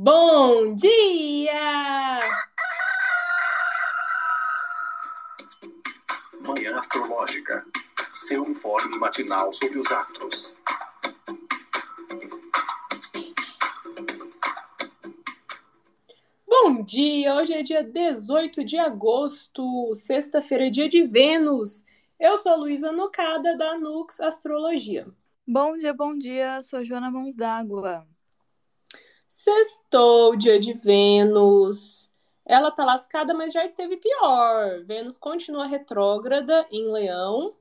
[0.00, 2.20] Bom dia!
[6.46, 7.66] Manhã Astrológica.
[8.12, 10.54] Seu informe matinal sobre os astros.
[16.46, 17.34] Bom dia!
[17.34, 21.84] Hoje é dia 18 de agosto, sexta-feira, dia de Vênus.
[22.20, 25.08] Eu sou Luísa Nocada, da Nux Astrologia.
[25.44, 26.62] Bom dia, bom dia.
[26.62, 28.06] Sou Joana Mãos d'Água.
[29.48, 32.12] Sextou, dia de Vênus.
[32.44, 34.84] Ela tá lascada, mas já esteve pior.
[34.84, 37.56] Vênus continua retrógrada em Leão,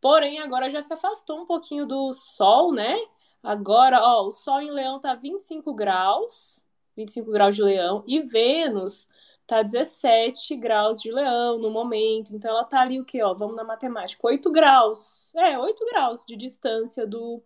[0.00, 2.96] porém agora já se afastou um pouquinho do Sol, né?
[3.42, 6.64] Agora, ó, o Sol em Leão tá 25 graus,
[6.96, 9.08] 25 graus de Leão, e Vênus
[9.44, 12.32] tá 17 graus de Leão no momento.
[12.32, 13.34] Então ela tá ali o quê, ó?
[13.34, 15.34] Vamos na matemática, 8 graus.
[15.34, 17.42] É, 8 graus de distância do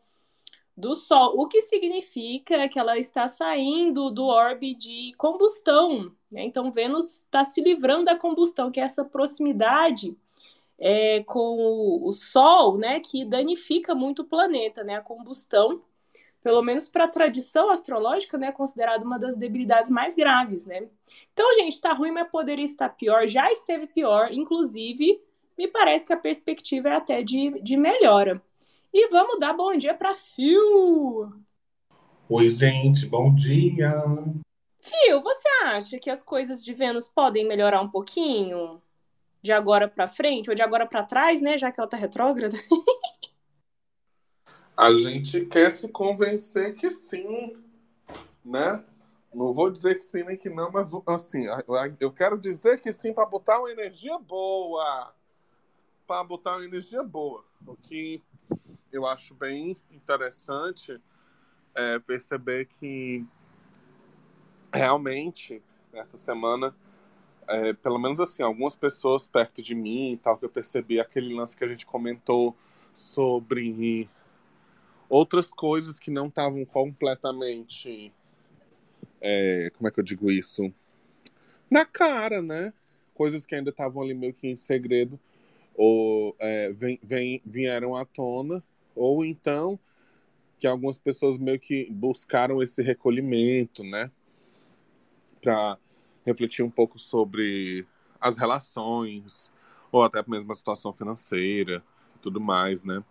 [0.79, 6.13] do Sol, o que significa que ela está saindo do orbe de combustão.
[6.31, 6.45] Né?
[6.45, 10.17] Então, Vênus está se livrando da combustão, que é essa proximidade
[10.79, 14.95] é, com o, o, Sol, né, que danifica muito o planeta, né?
[14.95, 15.83] A combustão,
[16.41, 20.87] pelo menos para a tradição astrológica, né, é considerada uma das debilidades mais graves, né?
[21.33, 23.27] Então, gente, está ruim, mas poderia estar pior.
[23.27, 25.21] Já esteve pior, inclusive,
[25.59, 28.41] me parece que a perspectiva é até de, de melhora.
[28.93, 31.33] E vamos dar bom dia para Fio.
[32.29, 33.93] Oi, gente, bom dia.
[34.81, 38.81] Fio, você acha que as coisas de Vênus podem melhorar um pouquinho?
[39.43, 42.57] De agora para frente ou de agora para trás, né, já que ela tá retrógrada?
[44.77, 47.57] A gente quer se convencer que sim,
[48.45, 48.85] né?
[49.35, 51.47] Não vou dizer que sim nem que não, mas assim,
[51.99, 55.13] eu quero dizer que sim para botar uma energia boa.
[56.07, 57.45] Para botar uma energia boa.
[57.67, 58.23] O que
[58.93, 61.01] eu acho bem interessante
[61.75, 63.25] é, perceber que
[64.73, 66.75] realmente essa semana,
[67.47, 71.35] é, pelo menos assim, algumas pessoas perto de mim e tal, que eu percebi aquele
[71.35, 72.57] lance que a gente comentou
[72.93, 74.09] sobre
[75.09, 78.13] outras coisas que não estavam completamente.
[79.21, 80.73] É, como é que eu digo isso?
[81.71, 82.73] Na cara, né?
[83.15, 85.19] Coisas que ainda estavam ali meio que em segredo,
[85.79, 88.65] ou é, vem, vem, vieram à tona
[88.97, 89.79] ou então
[90.59, 94.11] que algumas pessoas meio que buscaram esse recolhimento, né,
[95.41, 95.79] para
[96.27, 97.87] refletir um pouco sobre
[98.21, 99.53] as relações
[99.93, 101.81] ou até mesmo a situação financeira
[102.17, 103.05] e tudo mais, né.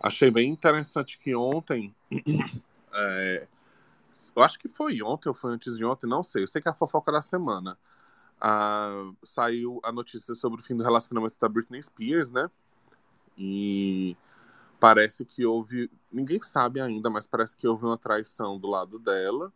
[0.00, 1.94] Achei bem interessante que ontem,
[2.94, 3.46] é,
[4.34, 6.42] eu acho que foi ontem ou foi antes de ontem, não sei.
[6.42, 7.78] Eu sei que é a fofoca da semana.
[8.44, 12.50] Ah, saiu a notícia sobre o fim do relacionamento da Britney Spears, né?
[13.38, 14.16] E
[14.80, 15.88] parece que houve.
[16.10, 19.52] Ninguém sabe ainda, mas parece que houve uma traição do lado dela.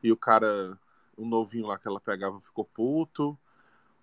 [0.00, 0.78] E o cara,
[1.16, 3.36] o novinho lá que ela pegava, ficou puto.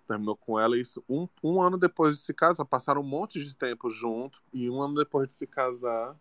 [0.06, 0.76] Terminou com ela.
[0.76, 2.66] Isso um, um ano depois de se casar.
[2.66, 4.42] Passaram um monte de tempo junto.
[4.52, 6.14] E um ano depois de se casar,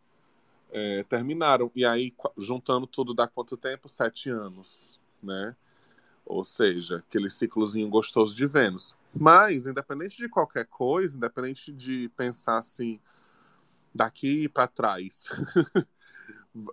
[0.71, 1.69] é, terminaram.
[1.75, 3.89] E aí, juntando tudo, dá quanto tempo?
[3.89, 5.57] Sete anos, né?
[6.27, 8.93] Ou seja, aquele ciclozinho gostoso de Vênus.
[9.15, 12.99] Mas, independente de qualquer coisa, independente de pensar assim
[13.95, 15.25] daqui para trás,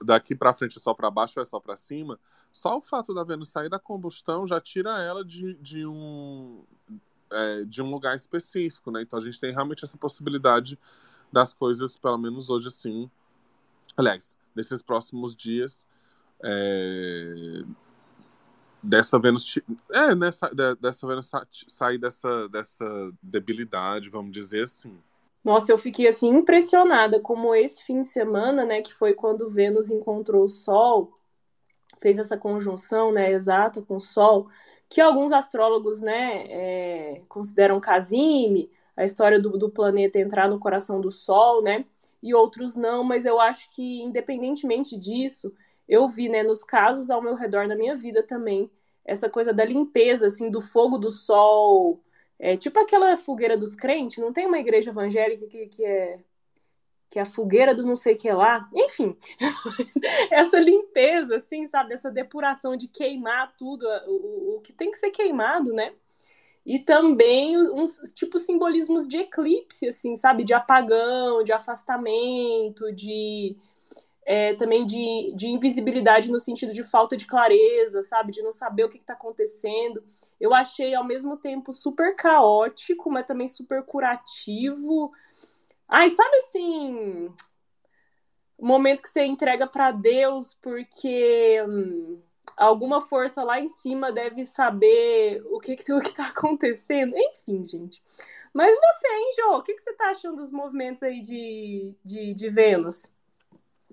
[0.03, 2.19] daqui para frente é só para baixo ou é só para cima,
[2.53, 6.65] só o fato da Vênus sair da combustão já tira ela de, de um
[7.32, 9.03] é, de um lugar específico, né?
[9.03, 10.78] Então a gente tem realmente essa possibilidade
[11.32, 13.10] das coisas, pelo menos hoje assim.
[13.97, 15.86] Aliás, nesses próximos dias,
[16.42, 17.65] é,
[18.84, 19.59] dessa Vênus
[19.93, 20.50] é nessa
[20.81, 21.31] dessa Vênus
[21.69, 24.97] sair dessa dessa debilidade, vamos dizer assim.
[25.43, 29.91] Nossa, eu fiquei assim impressionada como esse fim de semana, né, que foi quando Vênus
[29.91, 31.12] encontrou o Sol,
[32.00, 34.49] fez essa conjunção, né, exata com o Sol,
[34.89, 40.99] que alguns astrólogos, né, é, consideram casime, a história do, do planeta entrar no coração
[40.99, 41.84] do Sol, né,
[42.22, 45.53] e outros não, mas eu acho que independentemente disso,
[45.89, 48.71] eu vi, né, nos casos ao meu redor na minha vida também,
[49.04, 52.01] essa coisa da limpeza, assim, do fogo do Sol,
[52.39, 56.19] é tipo aquela fogueira dos crentes, não tem uma igreja evangélica que, que é
[57.15, 58.69] que é a fogueira do não sei o que lá.
[58.75, 59.16] Enfim,
[60.33, 61.95] essa limpeza, assim, sabe?
[61.95, 65.92] Essa depuração de queimar tudo, o, o que tem que ser queimado, né?
[66.66, 70.42] E também uns, tipo, simbolismos de eclipse, assim, sabe?
[70.42, 73.57] De apagão, de afastamento, de
[74.24, 78.32] é, também de, de invisibilidade no sentido de falta de clareza, sabe?
[78.32, 80.03] De não saber o que está acontecendo.
[80.41, 85.12] Eu achei ao mesmo tempo super caótico, mas também super curativo.
[85.88, 87.32] Ai, sabe assim.
[88.56, 91.62] O momento que você entrega para Deus, porque.
[91.68, 92.22] Hum,
[92.56, 97.15] alguma força lá em cima deve saber o que que, o que tá acontecendo.
[97.16, 98.03] Enfim, gente.
[98.53, 99.59] Mas você, hein, Jô?
[99.59, 103.14] O que, que você tá achando dos movimentos aí de, de, de Vênus?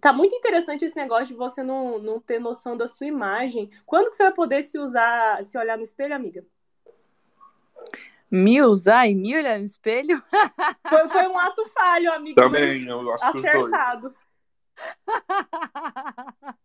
[0.01, 3.69] Tá muito interessante esse negócio de você não, não ter noção da sua imagem.
[3.85, 6.43] Quando que você vai poder se usar, se olhar no espelho, amiga?
[8.29, 10.23] Me usar e me olhar no espelho?
[10.89, 12.41] Foi, foi um ato falho, amiga.
[12.41, 13.73] Também, eu acho que os dois.
[13.73, 14.15] Acertado.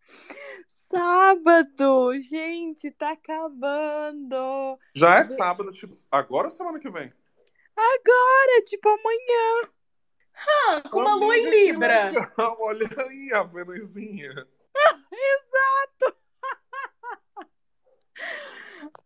[0.89, 2.19] Sábado!
[2.21, 4.79] Gente, tá acabando!
[4.95, 7.13] Já é sábado, tipo, agora ou semana que vem?
[7.77, 9.69] Agora, tipo amanhã.
[10.37, 12.11] Ah, com uma lua em Libra.
[12.59, 14.31] Olha aí a Venusinha.
[15.13, 16.17] Exato!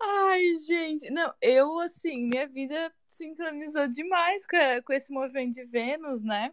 [0.01, 6.23] Ai, gente, não, eu assim, minha vida sincronizou demais com, com esse movimento de Vênus,
[6.23, 6.53] né?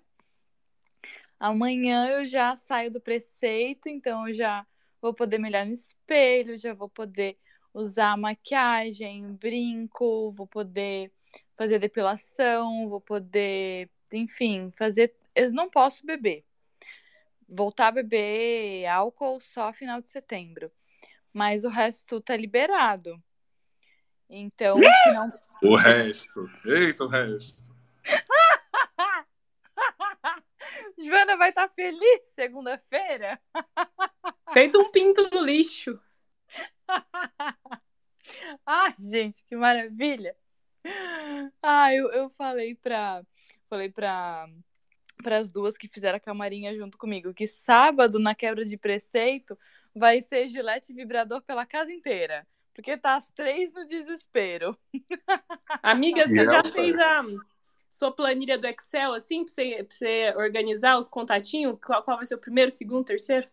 [1.39, 4.65] Amanhã eu já saio do preceito, então eu já
[5.01, 7.37] vou poder me olhar no espelho, já vou poder
[7.73, 11.11] usar maquiagem, brinco, vou poder
[11.55, 15.13] fazer depilação, vou poder, enfim, fazer.
[15.35, 16.45] Eu não posso beber.
[17.47, 20.71] Voltar a beber álcool só final de setembro.
[21.31, 23.21] Mas o resto tá liberado.
[24.29, 24.75] Então,
[25.13, 25.31] não
[25.63, 26.49] O resto.
[26.65, 27.63] Eita, o resto.
[30.97, 33.39] Joana vai estar feliz segunda-feira?
[34.53, 35.99] Feito um pinto no lixo.
[38.65, 40.35] Ai, gente, que maravilha!
[41.61, 43.23] Ah, eu, eu falei pra.
[43.69, 44.47] Falei pra.
[45.23, 49.57] Para as duas que fizeram a camarinha junto comigo, que sábado, na quebra de preceito,
[49.95, 52.45] vai ser gilete vibrador pela casa inteira.
[52.71, 54.77] Porque tá as três no desespero.
[55.81, 57.23] Amiga, você E já fez a
[57.89, 61.79] sua planilha do Excel, assim, pra você, pra você organizar os contatinhos?
[61.83, 63.47] Qual, qual vai ser o primeiro, segundo, terceiro?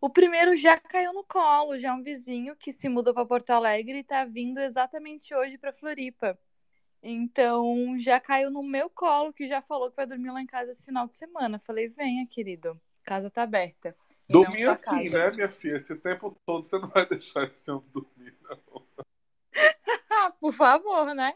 [0.00, 3.50] O primeiro já caiu no colo, já é um vizinho que se mudou para Porto
[3.50, 6.38] Alegre e tá vindo exatamente hoje para Floripa.
[7.08, 10.72] Então já caiu no meu colo, que já falou que vai dormir lá em casa
[10.72, 11.56] esse final de semana.
[11.56, 13.96] Falei, venha, querido, casa tá aberta.
[14.28, 15.76] E Dormir assim, né, minha filha?
[15.76, 18.58] Esse tempo todo você não vai deixar esse homem dormir, não.
[20.40, 21.32] Por favor, né?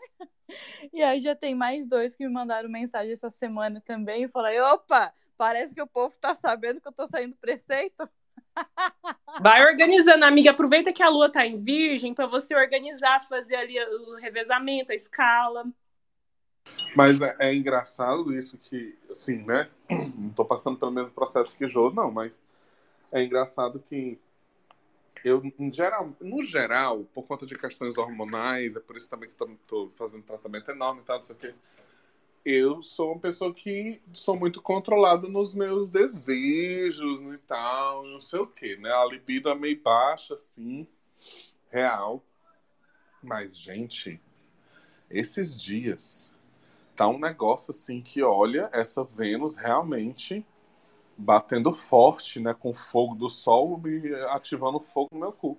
[0.92, 4.26] E aí já tem mais dois que me mandaram mensagem essa semana também.
[4.26, 8.08] Falei, opa, parece que o povo tá sabendo que eu tô saindo do preceito.
[9.40, 10.50] Vai organizando, amiga.
[10.50, 14.94] Aproveita que a lua tá em virgem pra você organizar, fazer ali o revezamento, a
[14.94, 15.64] escala.
[16.94, 19.68] Mas é, é engraçado isso que, assim, né?
[20.16, 22.44] Não tô passando pelo mesmo processo que Jô, não, mas
[23.12, 24.18] é engraçado que
[25.24, 29.34] eu, em geral, no geral, por conta de questões hormonais, é por isso também que
[29.34, 31.54] tô, tô fazendo tratamento enorme e tal, não sei o quê.
[32.44, 38.40] Eu sou uma pessoa que sou muito controlado nos meus desejos e tal, não sei
[38.40, 38.90] o quê, né?
[38.90, 40.86] A libido é meio baixa, assim,
[41.70, 42.22] real.
[43.22, 44.18] Mas, gente,
[45.10, 46.32] esses dias
[46.96, 50.44] tá um negócio assim que, olha, essa Vênus realmente
[51.16, 55.58] batendo forte, né, com o fogo do sol e ativando o fogo no meu cu.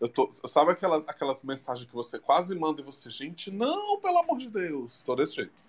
[0.00, 4.18] Eu tô, sabe aquelas, aquelas mensagens que você quase manda e você, gente, não, pelo
[4.18, 5.67] amor de Deus, tô desse jeito.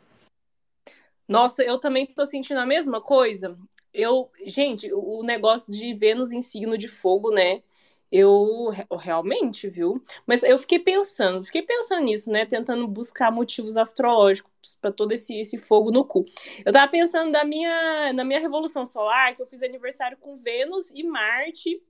[1.29, 3.57] Nossa, eu também tô sentindo a mesma coisa.
[3.93, 7.63] Eu, gente, o negócio de Vênus em signo de fogo, né?
[8.11, 10.03] Eu re- realmente, viu?
[10.27, 12.45] Mas eu fiquei pensando, fiquei pensando nisso, né?
[12.45, 16.25] Tentando buscar motivos astrológicos para todo esse, esse fogo no cu.
[16.65, 20.89] Eu tava pensando da minha, na minha revolução solar, que eu fiz aniversário com Vênus
[20.91, 21.81] e Marte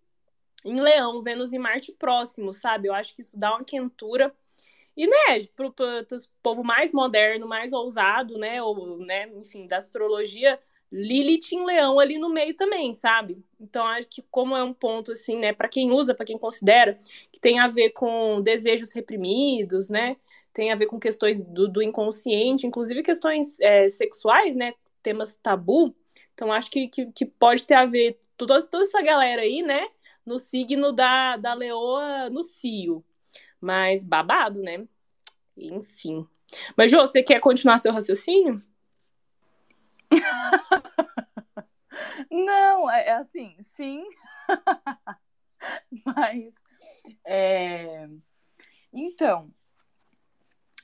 [0.65, 2.87] em Leão, Vênus e Marte próximos, sabe?
[2.89, 4.33] Eu acho que isso dá uma quentura.
[4.99, 8.61] E, né, pro, pro, pros povo mais moderno, mais ousado, né?
[8.61, 10.59] Ou, né, enfim, da astrologia,
[10.91, 13.41] Lilith em Leão ali no meio também, sabe?
[13.57, 16.97] Então, acho que como é um ponto, assim, né, para quem usa, para quem considera,
[17.31, 20.17] que tem a ver com desejos reprimidos, né?
[20.51, 24.73] Tem a ver com questões do, do inconsciente, inclusive questões é, sexuais, né?
[25.01, 25.95] Temas tabu.
[26.33, 29.87] Então, acho que, que, que pode ter a ver toda, toda essa galera aí, né?
[30.25, 33.01] No signo da, da leoa no cio.
[33.59, 34.87] Mas babado, né?
[35.57, 36.27] Enfim.
[36.75, 38.61] Mas, Jô, você quer continuar seu raciocínio?
[42.31, 44.03] Não, é é assim, sim.
[46.05, 46.53] Mas,
[47.25, 48.07] é...
[48.93, 49.53] então,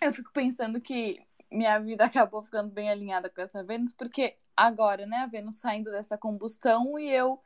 [0.01, 5.05] eu fico pensando que minha vida acabou ficando bem alinhada com essa Vênus, porque agora,
[5.05, 7.41] né, a Vênus saindo dessa combustão e eu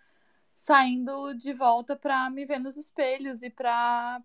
[0.55, 4.21] saindo de volta para me ver nos espelhos e para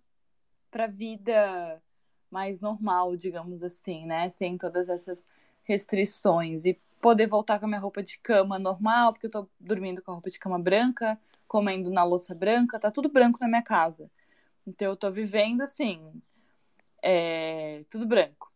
[0.75, 1.81] para vida
[2.29, 5.25] mais normal, digamos assim, né, sem todas essas
[5.63, 6.65] restrições.
[6.65, 10.11] E poder voltar com a minha roupa de cama normal, porque eu tô dormindo com
[10.11, 11.17] a roupa de cama branca,
[11.47, 14.11] comendo na louça branca, tá tudo branco na minha casa.
[14.67, 16.21] Então eu tô vivendo assim,
[17.01, 18.53] é, tudo branco.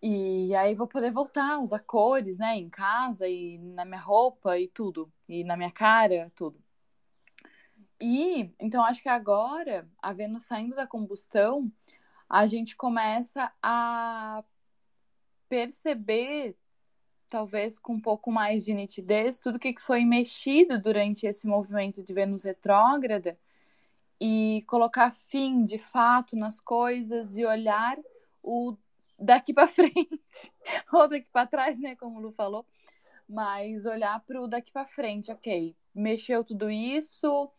[0.00, 4.68] E aí vou poder voltar usar cores, né, em casa e na minha roupa e
[4.68, 6.62] tudo, e na minha cara, tudo.
[8.00, 11.70] E então acho que agora, a Vênus saindo da combustão,
[12.28, 14.44] a gente começa a
[15.48, 16.56] perceber,
[17.28, 22.12] talvez com um pouco mais de nitidez, tudo que foi mexido durante esse movimento de
[22.12, 23.38] Vênus retrógrada
[24.20, 27.98] e colocar fim de fato nas coisas e olhar
[28.42, 28.76] o
[29.18, 30.52] daqui para frente.
[30.92, 32.66] Ou daqui para trás, né, como o Lu falou,
[33.28, 37.50] mas olhar para o daqui para frente, ok, mexeu tudo isso,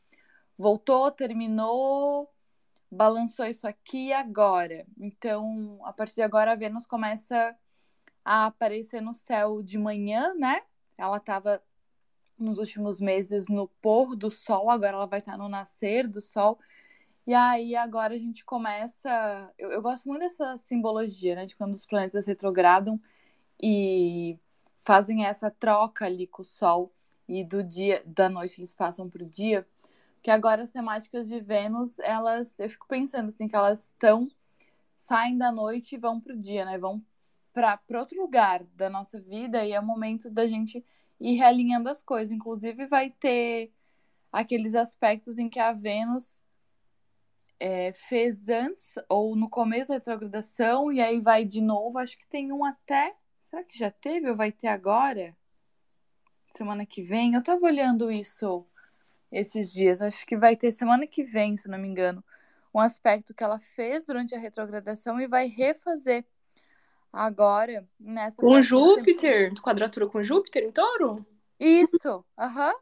[0.60, 2.30] voltou, terminou,
[2.92, 4.86] balançou isso aqui agora.
[5.00, 7.56] Então, a partir de agora, a Vênus começa
[8.25, 10.62] a aparecer no céu de manhã, né?
[10.98, 11.63] Ela estava
[12.38, 16.60] nos últimos meses no pôr do sol, agora ela vai estar no nascer do sol.
[17.25, 19.54] E aí agora a gente começa.
[19.58, 21.46] Eu, eu gosto muito dessa simbologia, né?
[21.46, 23.00] De quando os planetas retrogradam
[23.62, 24.38] e
[24.80, 26.92] fazem essa troca ali com o Sol
[27.28, 29.66] e do dia, da noite eles passam para o dia.
[30.21, 34.29] Que agora as temáticas de Vênus, elas, eu fico pensando assim, que elas estão,
[34.95, 36.77] saem da noite e vão para o dia, né?
[36.77, 37.03] Vão
[37.53, 40.85] para outro lugar da nossa vida e é o momento da gente
[41.19, 42.31] ir realinhando as coisas.
[42.31, 43.71] Inclusive, vai ter
[44.31, 46.41] aqueles aspectos em que a Vênus
[47.59, 51.97] é, fez antes ou no começo da retrogradação e aí vai de novo.
[51.97, 53.15] Acho que tem um até.
[53.41, 55.35] Será que já teve ou vai ter agora?
[56.55, 57.33] Semana que vem?
[57.33, 58.65] Eu tava olhando isso
[59.31, 60.01] esses dias.
[60.01, 62.24] Acho que vai ter semana que vem, se não me engano.
[62.74, 66.25] Um aspecto que ela fez durante a retrogradação e vai refazer
[67.12, 68.38] agora nessa.
[68.38, 69.53] Com Júpiter?
[69.62, 71.25] Quadratura com Júpiter em touro?
[71.59, 72.69] Isso, aham.
[72.69, 72.79] Uhum.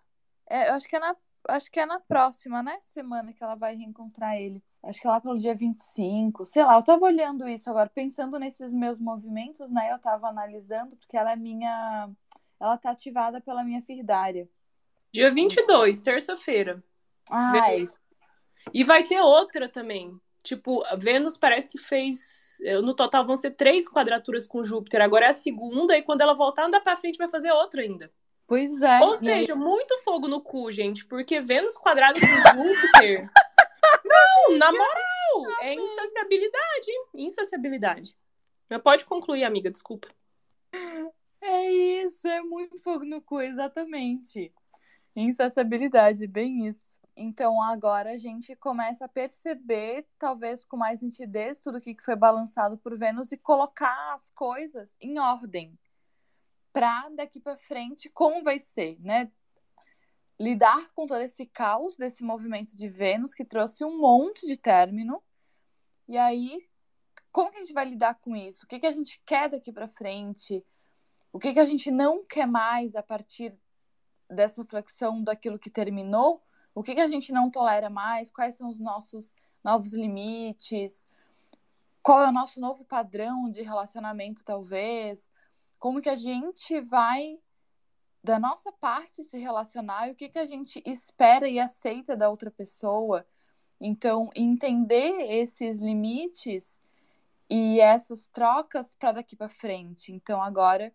[0.50, 1.16] É, eu acho que é na
[1.50, 2.78] acho que é na próxima, né?
[2.82, 4.62] Semana que ela vai reencontrar ele.
[4.84, 6.46] Acho que é lá pelo dia 25.
[6.46, 9.92] Sei lá, eu tava olhando isso agora, pensando nesses meus movimentos, né?
[9.92, 12.10] Eu tava analisando, porque ela é minha.
[12.60, 14.50] Ela tá ativada pela minha firdária.
[15.14, 16.84] Dia 22, terça-feira.
[17.30, 18.00] Ah, é isso.
[18.74, 20.20] E vai ter outra também.
[20.44, 22.58] Tipo, Vênus parece que fez.
[22.84, 25.02] No total vão ser três quadraturas com Júpiter.
[25.02, 28.12] Agora é a segunda, e quando ela voltar, andar pra frente, vai fazer outra ainda.
[28.48, 29.00] Pois é.
[29.02, 33.30] Ou seja, muito fogo no cu, gente, porque Vênus quadrado com Júpiter.
[34.06, 36.92] Não, na moral, é insaciabilidade.
[37.14, 38.16] Insaciabilidade.
[38.70, 40.08] Mas pode concluir, amiga, desculpa.
[41.42, 44.54] É isso, é muito fogo no cu, exatamente.
[45.20, 47.00] Insaciabilidade, bem isso.
[47.16, 52.16] Então agora a gente começa a perceber, talvez com mais nitidez, tudo o que foi
[52.16, 55.76] balançado por Vênus e colocar as coisas em ordem
[56.72, 59.32] para daqui para frente como vai ser, né?
[60.40, 65.24] Lidar com todo esse caos desse movimento de Vênus que trouxe um monte de término.
[66.08, 66.64] E aí,
[67.32, 68.66] como que a gente vai lidar com isso?
[68.66, 70.64] O que, que a gente quer daqui para frente?
[71.34, 73.58] O que, que a gente não quer mais a partir
[74.30, 76.42] dessa flexão daquilo que terminou?
[76.74, 78.30] O que, que a gente não tolera mais?
[78.30, 81.08] Quais são os nossos novos limites?
[82.02, 85.32] Qual é o nosso novo padrão de relacionamento, talvez?
[85.80, 87.40] como que a gente vai
[88.24, 92.30] da nossa parte se relacionar e o que que a gente espera e aceita da
[92.30, 93.26] outra pessoa.
[93.80, 96.82] Então, entender esses limites
[97.50, 100.12] e essas trocas para daqui para frente.
[100.12, 100.94] Então, agora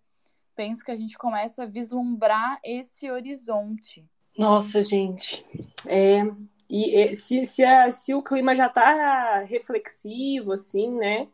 [0.54, 4.04] penso que a gente começa a vislumbrar esse horizonte.
[4.36, 5.44] Nossa, gente.
[5.86, 6.22] É,
[6.70, 11.28] e se, se, a, se o clima já está reflexivo, assim, né?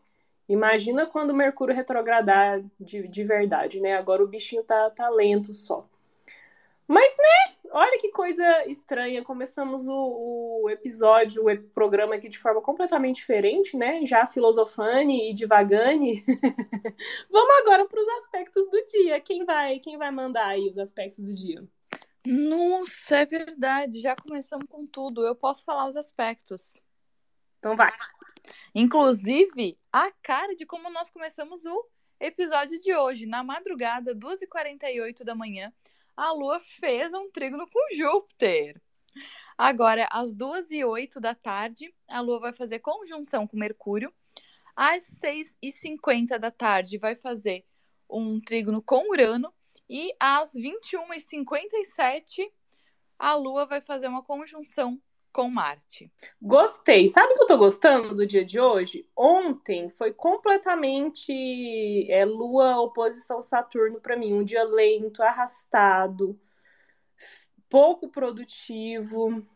[0.49, 3.95] Imagina quando o Mercúrio retrogradar de, de verdade, né?
[3.95, 5.87] Agora o bichinho tá, tá lento só.
[6.89, 7.57] Mas, né?
[7.71, 9.23] Olha que coisa estranha.
[9.23, 14.07] Começamos o, o episódio, o programa aqui de forma completamente diferente, né?
[14.07, 16.25] Já filosofane e divagane.
[17.31, 19.21] Vamos agora para os aspectos do dia.
[19.21, 21.63] Quem vai, quem vai mandar aí os aspectos do dia?
[22.27, 24.01] Nossa, é verdade.
[24.01, 25.27] Já começamos com tudo.
[25.27, 26.83] Eu posso falar os aspectos.
[27.59, 27.93] Então vai.
[28.75, 31.87] Inclusive, a cara de como nós começamos o
[32.19, 33.27] episódio de hoje.
[33.27, 35.71] Na madrugada, 2h48 da manhã,
[36.19, 38.83] a Lua fez um trígono com Júpiter.
[39.57, 44.13] Agora, às 2h08 da tarde, a Lua vai fazer conjunção com Mercúrio.
[44.75, 47.65] Às 6h50 da tarde, vai fazer
[48.11, 49.55] um trígono com Urano.
[49.89, 52.51] E às 21h57,
[53.17, 55.01] a Lua vai fazer uma conjunção
[55.39, 56.11] com Marte.
[56.43, 57.07] Gostei.
[57.07, 59.09] Sabe o que eu tô gostando do dia de hoje?
[59.15, 64.35] Ontem foi completamente é, Lua oposição Saturno para mim.
[64.35, 66.37] Um dia lento, arrastado,
[67.69, 69.47] pouco produtivo.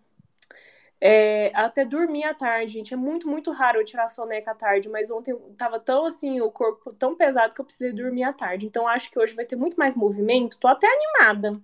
[1.00, 2.94] É, até dormir à tarde, gente.
[2.94, 6.48] É muito, muito raro eu tirar soneca à tarde, mas ontem tava tão assim, o
[6.52, 8.66] corpo tão pesado que eu precisei dormir à tarde.
[8.66, 10.60] Então acho que hoje vai ter muito mais movimento.
[10.60, 11.60] Tô até animada.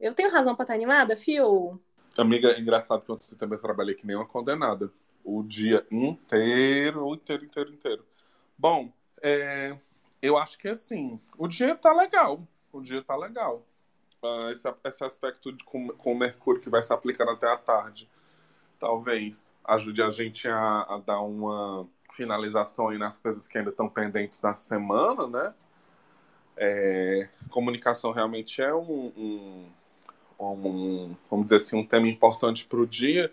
[0.00, 1.78] Eu tenho razão pra estar animada, Fio?
[2.16, 4.90] Amiga, é engraçado que ontem também trabalhei que nem uma condenada.
[5.24, 8.06] O dia inteiro, inteiro, inteiro, inteiro.
[8.58, 8.92] Bom,
[9.22, 9.76] é,
[10.20, 12.46] eu acho que assim, o dia tá legal.
[12.72, 13.66] O dia tá legal.
[14.22, 17.56] Uh, esse, esse aspecto de, com, com o Mercúrio que vai se aplicando até a
[17.56, 18.08] tarde
[18.82, 23.88] talvez ajude a gente a, a dar uma finalização aí nas coisas que ainda estão
[23.88, 25.54] pendentes da semana, né?
[26.56, 29.70] É, comunicação realmente é um, um,
[30.50, 33.32] um, vamos dizer assim, um tema importante para o dia,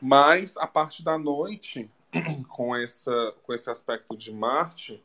[0.00, 1.88] mas a parte da noite,
[2.48, 5.02] com, essa, com esse aspecto de Marte,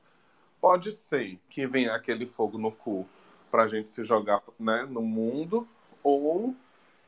[0.60, 3.08] pode ser que venha aquele fogo no cu
[3.52, 5.68] para a gente se jogar né, no mundo,
[6.04, 6.56] ou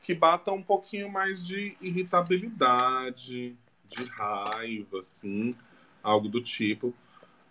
[0.00, 5.54] que bata um pouquinho mais de irritabilidade, de raiva, assim,
[6.02, 6.94] algo do tipo.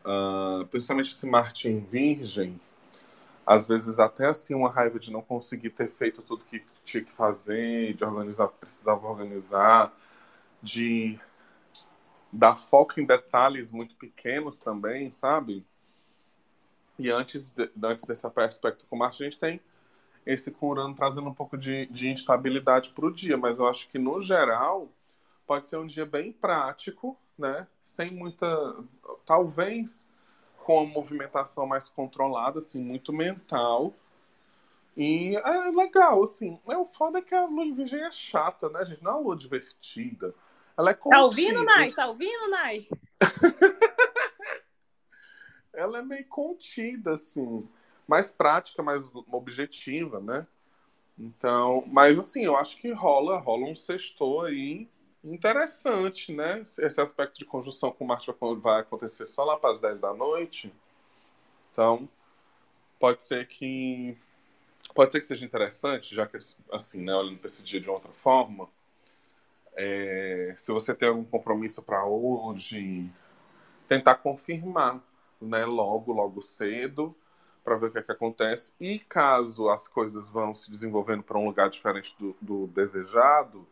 [0.05, 2.59] Uh, principalmente esse Martin Virgem,
[3.47, 7.13] às vezes até assim uma raiva de não conseguir ter feito tudo que tinha que
[7.13, 9.97] fazer, de organizar, precisava organizar,
[10.61, 11.17] de
[12.29, 15.65] dar foco em detalhes muito pequenos também, sabe?
[16.99, 19.61] E antes, de, antes desse aspecto com Marte, a gente tem
[20.25, 23.87] esse com Urano trazendo um pouco de, de instabilidade para o dia, mas eu acho
[23.87, 24.91] que no geral
[25.45, 27.65] pode ser um dia bem prático, né?
[27.85, 28.75] Sem muita,
[29.25, 30.09] talvez
[30.67, 33.93] com a movimentação mais controlada, assim, muito mental.
[34.97, 36.59] E é legal, assim.
[36.67, 39.01] É o foda é que a lua em virgem é chata, né, gente?
[39.01, 40.35] Não é uma lua divertida.
[40.77, 41.21] Ela é contida.
[41.21, 41.91] Tá ouvindo, Nai?
[41.91, 42.85] Tá ouvindo, Nai?
[45.73, 47.65] ela é meio contida, assim
[48.07, 50.47] mais prática, mais objetiva, né?
[51.19, 54.87] Então, mas assim, eu acho que rola, rola um sextor aí
[55.23, 56.61] interessante, né?
[56.61, 58.31] Esse aspecto de conjunção com Marte
[58.61, 60.73] vai acontecer só lá para as 10 da noite.
[61.71, 62.07] Então,
[62.99, 64.17] pode ser que
[64.95, 66.37] pode ser que seja interessante, já que
[66.71, 68.67] assim, né, olhando para esse dia de outra forma,
[69.73, 73.07] é, se você tem algum compromisso para hoje,
[73.87, 74.99] tentar confirmar,
[75.39, 77.15] né, logo, logo cedo,
[77.63, 78.73] para ver o que, é que acontece.
[78.79, 83.67] E caso as coisas vão se desenvolvendo para um lugar diferente do, do desejado,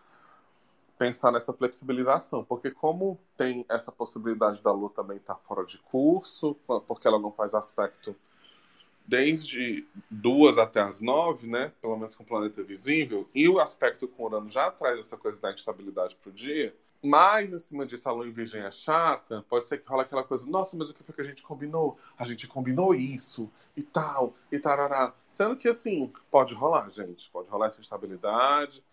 [0.98, 5.78] pensar nessa flexibilização, porque como tem essa possibilidade da Lua também estar tá fora de
[5.80, 6.56] curso,
[6.88, 8.16] porque ela não faz aspecto
[9.06, 11.72] desde duas até as nove, né?
[11.82, 15.40] Pelo menos com o planeta visível, e o aspecto com Urano já traz essa coisa
[15.40, 16.76] da instabilidade para o dia.
[17.04, 20.50] Mas, acima disso, a lua em virgem é chata, pode ser que rola aquela coisa,
[20.50, 22.00] nossa, mas o que foi que a gente combinou?
[22.18, 25.14] A gente combinou isso, e tal, e tarará.
[25.30, 27.30] Sendo que, assim, pode rolar, gente.
[27.30, 28.84] Pode rolar essa instabilidade,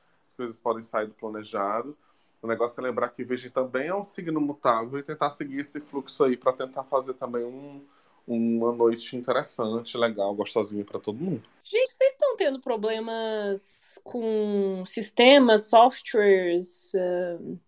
[0.43, 1.97] coisas podem sair do planejado.
[2.43, 5.81] O negócio é lembrar que Virgem também é um signo mutável e tentar seguir esse
[5.81, 7.81] fluxo aí para tentar fazer também um,
[8.27, 11.45] uma noite interessante, legal, gostosinha para todo mundo.
[11.63, 17.59] Gente, vocês estão tendo problemas com sistemas, softwares, uh,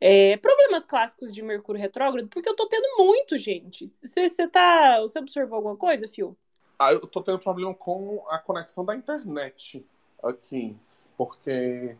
[0.00, 3.92] é, problemas clássicos de Mercúrio retrógrado, porque eu tô tendo muito, gente.
[3.92, 5.00] Você tá.
[5.02, 6.34] Você observou alguma coisa, Fio?
[6.78, 9.84] Ah, eu tô tendo problema com a conexão da internet
[10.22, 10.74] aqui.
[11.18, 11.98] Porque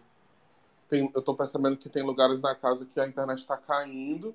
[0.89, 4.35] tem, eu tô percebendo que tem lugares na casa que a internet tá caindo.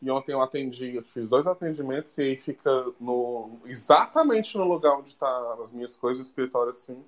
[0.00, 4.96] E ontem eu atendi, eu fiz dois atendimentos e aí fica no, exatamente no lugar
[4.96, 7.04] onde tá as minhas coisas, o escritório assim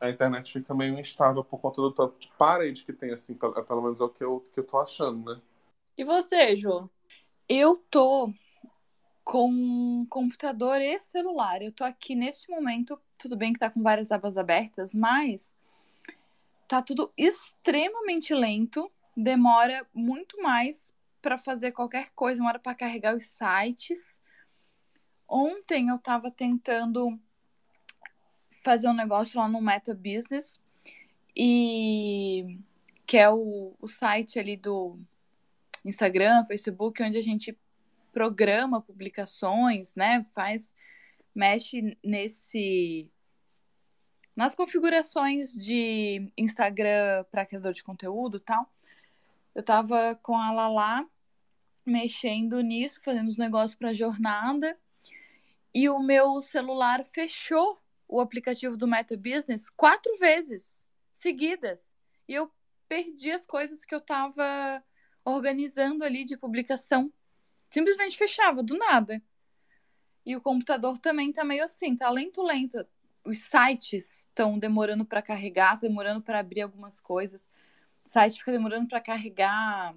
[0.00, 3.52] a internet fica meio instável por conta do tanto de parede que tem, assim, pelo,
[3.62, 5.40] pelo menos é o que eu, que eu tô achando, né?
[5.96, 6.88] E você, Jô?
[7.46, 8.32] Eu tô
[9.22, 11.60] com computador e celular.
[11.60, 15.52] Eu tô aqui neste momento, tudo bem que tá com várias abas abertas, mas
[16.70, 23.24] tá tudo extremamente lento, demora muito mais para fazer qualquer coisa, demora para carregar os
[23.24, 24.14] sites.
[25.28, 27.18] Ontem eu tava tentando
[28.62, 30.60] fazer um negócio lá no Meta Business
[31.36, 32.56] e
[33.04, 34.96] que é o, o site ali do
[35.84, 37.58] Instagram, Facebook, onde a gente
[38.12, 40.24] programa publicações, né?
[40.32, 40.72] Faz,
[41.34, 43.10] mexe nesse
[44.40, 48.66] nas configurações de Instagram para criador de conteúdo, tal.
[49.54, 51.06] Eu tava com a Lala
[51.84, 54.78] mexendo nisso, fazendo os negócios para jornada,
[55.74, 61.92] e o meu celular fechou o aplicativo do Meta Business quatro vezes seguidas.
[62.26, 62.50] E eu
[62.88, 64.82] perdi as coisas que eu estava
[65.22, 67.12] organizando ali de publicação.
[67.70, 69.22] Simplesmente fechava, do nada.
[70.24, 72.86] E o computador também tá meio assim, tá lento, lento.
[73.24, 77.48] Os sites estão demorando para carregar, demorando para abrir algumas coisas.
[78.04, 79.94] O site fica demorando para carregar,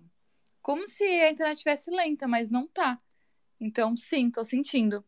[0.61, 2.99] como se a internet estivesse lenta, mas não tá.
[3.59, 5.03] Então, sim, tô sentindo.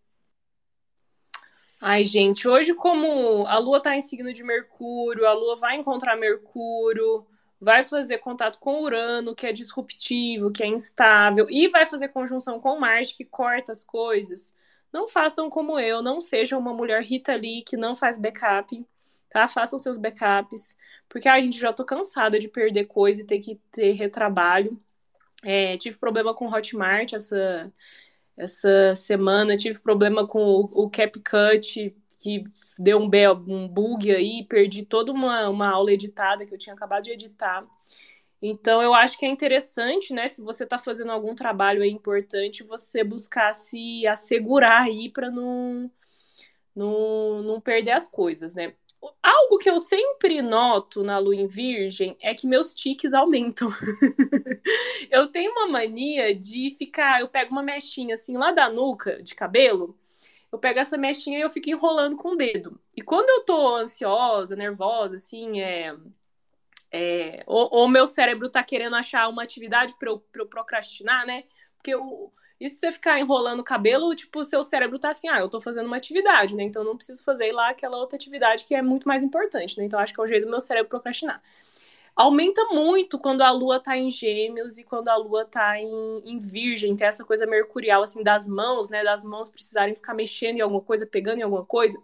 [1.82, 6.16] Ai, gente, hoje como a Lua tá em signo de Mercúrio, a Lua vai encontrar
[6.16, 7.28] Mercúrio,
[7.60, 12.60] vai fazer contato com Urano, que é disruptivo, que é instável, e vai fazer conjunção
[12.60, 14.54] com Marte, que corta as coisas.
[14.96, 18.88] Não façam como eu, não sejam uma mulher Rita Lee que não faz backup,
[19.30, 19.46] tá?
[19.46, 20.74] Façam seus backups,
[21.10, 24.82] porque a gente já tô cansada de perder coisa e ter que ter retrabalho.
[25.44, 27.74] É, tive problema com Hotmart essa,
[28.38, 32.46] essa semana, tive problema com o, o CapCut, que
[32.80, 33.10] deu um,
[33.50, 37.68] um bug aí, perdi toda uma, uma aula editada que eu tinha acabado de editar.
[38.42, 40.28] Então, eu acho que é interessante, né?
[40.28, 45.90] Se você está fazendo algum trabalho é importante você buscar se assegurar aí para não,
[46.76, 48.74] não, não perder as coisas, né?
[49.22, 53.70] Algo que eu sempre noto na lua em virgem é que meus tiques aumentam.
[55.12, 59.36] eu tenho uma mania de ficar, eu pego uma mechinha assim lá da nuca de
[59.36, 59.98] cabelo,
[60.52, 62.80] eu pego essa mechinha e eu fico enrolando com o dedo.
[62.96, 65.96] E quando eu tô ansiosa, nervosa, assim, é
[66.98, 71.44] é, ou, ou meu cérebro tá querendo achar uma atividade para eu, eu procrastinar, né?
[71.76, 75.40] Porque o, e se você ficar enrolando o cabelo, tipo, seu cérebro tá assim, ah,
[75.40, 76.64] eu tô fazendo uma atividade, né?
[76.64, 79.84] Então eu não preciso fazer lá aquela outra atividade que é muito mais importante, né?
[79.84, 81.44] Então acho que é o jeito do meu cérebro procrastinar.
[82.16, 86.40] Aumenta muito quando a lua tá em gêmeos e quando a lua tá em, em
[86.40, 89.04] virgem, tem essa coisa mercurial, assim, das mãos, né?
[89.04, 92.02] Das mãos precisarem ficar mexendo em alguma coisa, pegando em alguma coisa.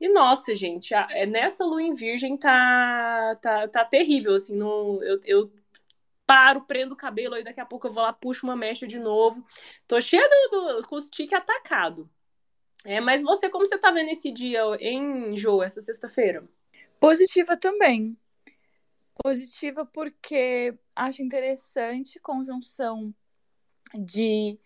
[0.00, 5.02] E nossa, gente, a, é, nessa lua em virgem tá, tá, tá terrível, assim, no,
[5.02, 5.52] eu, eu
[6.26, 8.98] paro, prendo o cabelo, aí daqui a pouco eu vou lá, puxo uma mecha de
[8.98, 9.44] novo.
[9.86, 12.08] Tô cheia do, do com os tique atacado.
[12.84, 16.48] É, mas você, como você tá vendo esse dia em Jô, essa sexta-feira?
[16.98, 18.16] Positiva também.
[19.22, 23.14] Positiva porque acho interessante conjunção
[23.94, 24.58] de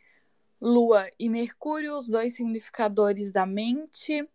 [0.61, 4.29] Lua e Mercúrio, os dois significadores da mente,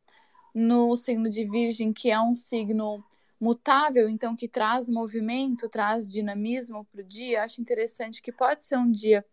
[0.54, 3.04] no signo de Virgem, que é um signo
[3.40, 8.78] mutável, então que traz movimento, traz dinamismo para o dia, acho interessante que pode ser
[8.78, 9.26] um dia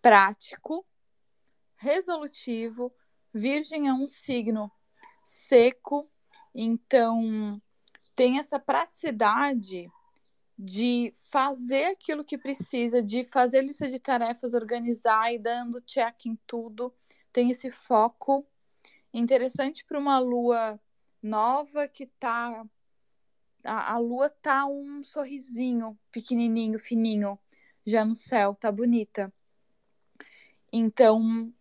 [0.00, 0.86] prático,
[1.76, 2.92] resolutivo.
[3.32, 4.70] Virgem é um signo
[5.24, 6.10] seco,
[6.54, 7.60] então
[8.14, 9.90] tem essa praticidade
[10.58, 16.38] de fazer aquilo que precisa, de fazer lista de tarefas, organizar e dando check em
[16.46, 16.92] tudo.
[17.32, 18.46] Tem esse foco
[19.12, 20.80] Interessante para uma lua
[21.22, 22.64] nova que tá.
[23.64, 27.38] A, a lua tá um sorrisinho pequenininho, fininho,
[27.84, 29.32] já no céu, tá bonita.
[30.72, 31.52] Então,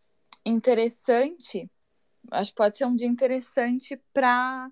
[0.46, 1.70] interessante,
[2.32, 4.72] acho que pode ser um dia interessante para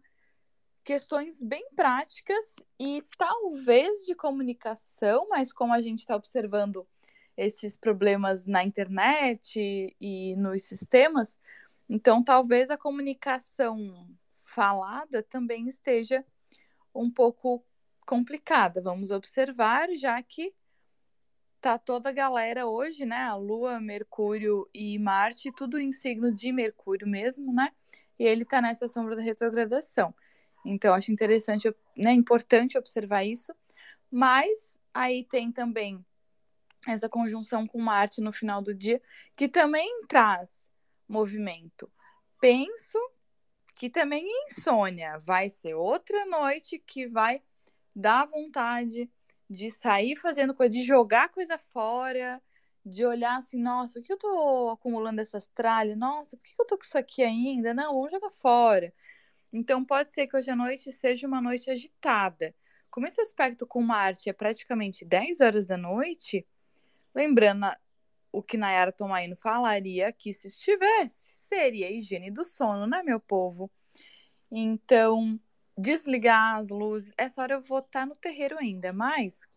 [0.84, 6.88] questões bem práticas e talvez de comunicação, mas como a gente está observando
[7.36, 11.36] esses problemas na internet e nos sistemas,
[11.90, 14.08] então, talvez a comunicação
[14.40, 16.26] falada também esteja
[16.94, 17.64] um pouco
[18.06, 18.82] complicada.
[18.82, 20.54] Vamos observar, já que
[21.62, 23.24] tá toda a galera hoje, né?
[23.24, 27.72] A Lua, Mercúrio e Marte, tudo em signo de Mercúrio mesmo, né?
[28.20, 30.14] E ele tá nessa sombra da retrogradação.
[30.66, 32.12] Então, acho interessante, né?
[32.12, 33.54] Importante observar isso.
[34.12, 36.04] Mas aí tem também
[36.86, 39.02] essa conjunção com Marte no final do dia,
[39.36, 40.67] que também traz
[41.08, 41.92] movimento.
[42.40, 42.98] Penso
[43.76, 47.42] que também insônia vai ser outra noite que vai
[47.96, 49.10] dar vontade
[49.50, 52.42] de sair fazendo coisa, de jogar coisa fora,
[52.86, 55.98] de olhar assim, nossa, o que eu tô acumulando essas tralhas?
[55.98, 57.74] Nossa, por que eu tô com isso aqui ainda?
[57.74, 58.94] Não, vamos jogar fora.
[59.52, 62.54] Então pode ser que hoje à noite seja uma noite agitada.
[62.90, 66.46] Como esse aspecto com Marte é praticamente 10 horas da noite,
[67.14, 67.66] lembrando
[68.32, 73.72] o que Nayara Tomaino falaria que se estivesse, seria higiene do sono, né, meu povo?
[74.52, 75.40] Então,
[75.78, 77.14] desligar as luzes.
[77.18, 79.48] Essa hora eu vou estar no terreiro ainda, mas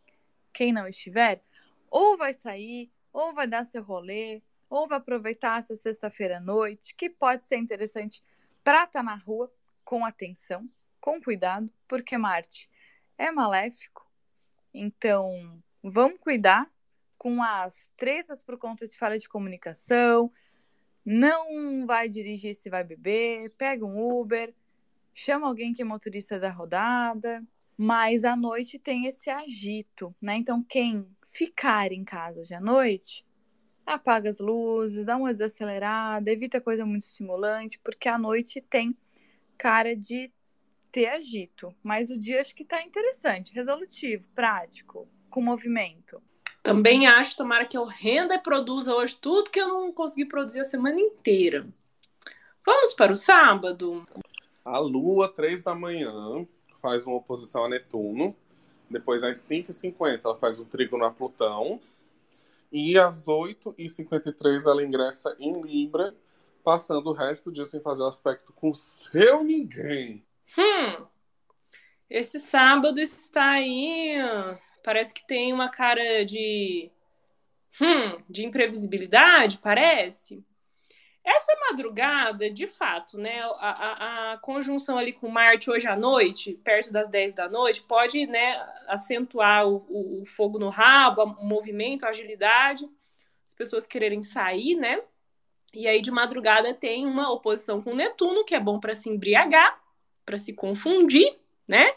[0.52, 1.42] quem não estiver,
[1.90, 6.94] ou vai sair, ou vai dar seu rolê, ou vai aproveitar essa sexta-feira à noite,
[6.94, 8.22] que pode ser interessante
[8.62, 9.52] para estar tá na rua
[9.85, 10.68] com atenção,
[11.00, 12.70] com cuidado, porque Marte
[13.18, 14.09] é maléfico.
[14.72, 16.70] Então, vamos cuidar
[17.20, 20.33] com as tretas por conta de falha de comunicação,
[21.04, 24.54] não vai dirigir se vai beber, pega um Uber,
[25.12, 30.37] chama alguém que é motorista da rodada, Mas à noite tem esse agito, né?
[30.37, 33.26] Então, quem ficar em casa hoje à noite,
[33.85, 38.96] apaga as luzes, dá uma desacelerada, evita coisa muito estimulante, porque à noite tem
[39.59, 40.33] cara de
[40.90, 41.74] ter agito.
[41.83, 46.22] Mas o dia acho que tá interessante, resolutivo, prático, com movimento.
[46.62, 50.60] Também acho, tomara que eu renda e produza hoje tudo que eu não consegui produzir
[50.60, 51.66] a semana inteira.
[52.64, 54.04] Vamos para o sábado?
[54.64, 56.46] A Lua, três da manhã,
[56.76, 58.36] faz uma oposição a Netuno.
[58.90, 61.80] Depois, às 5h50, ela faz o trígono a Plutão.
[62.70, 66.14] E às 8h53, ela ingressa em Libra,
[66.62, 70.22] passando o resto do dia sem fazer o aspecto com seu ninguém.
[70.56, 71.06] Hum,
[72.08, 74.14] esse sábado está aí.
[74.82, 76.90] Parece que tem uma cara de.
[77.80, 80.44] Hum, de imprevisibilidade, parece.
[81.22, 86.54] Essa madrugada, de fato, né, a, a, a, conjunção ali com Marte hoje à noite,
[86.64, 91.44] perto das 10 da noite, pode né, acentuar o, o, o fogo no rabo, o
[91.44, 92.88] movimento, a agilidade,
[93.46, 95.02] as pessoas quererem sair, né?
[95.74, 99.80] E aí de madrugada tem uma oposição com Netuno, que é bom para se embriagar,
[100.24, 101.38] para se confundir,
[101.68, 101.94] né?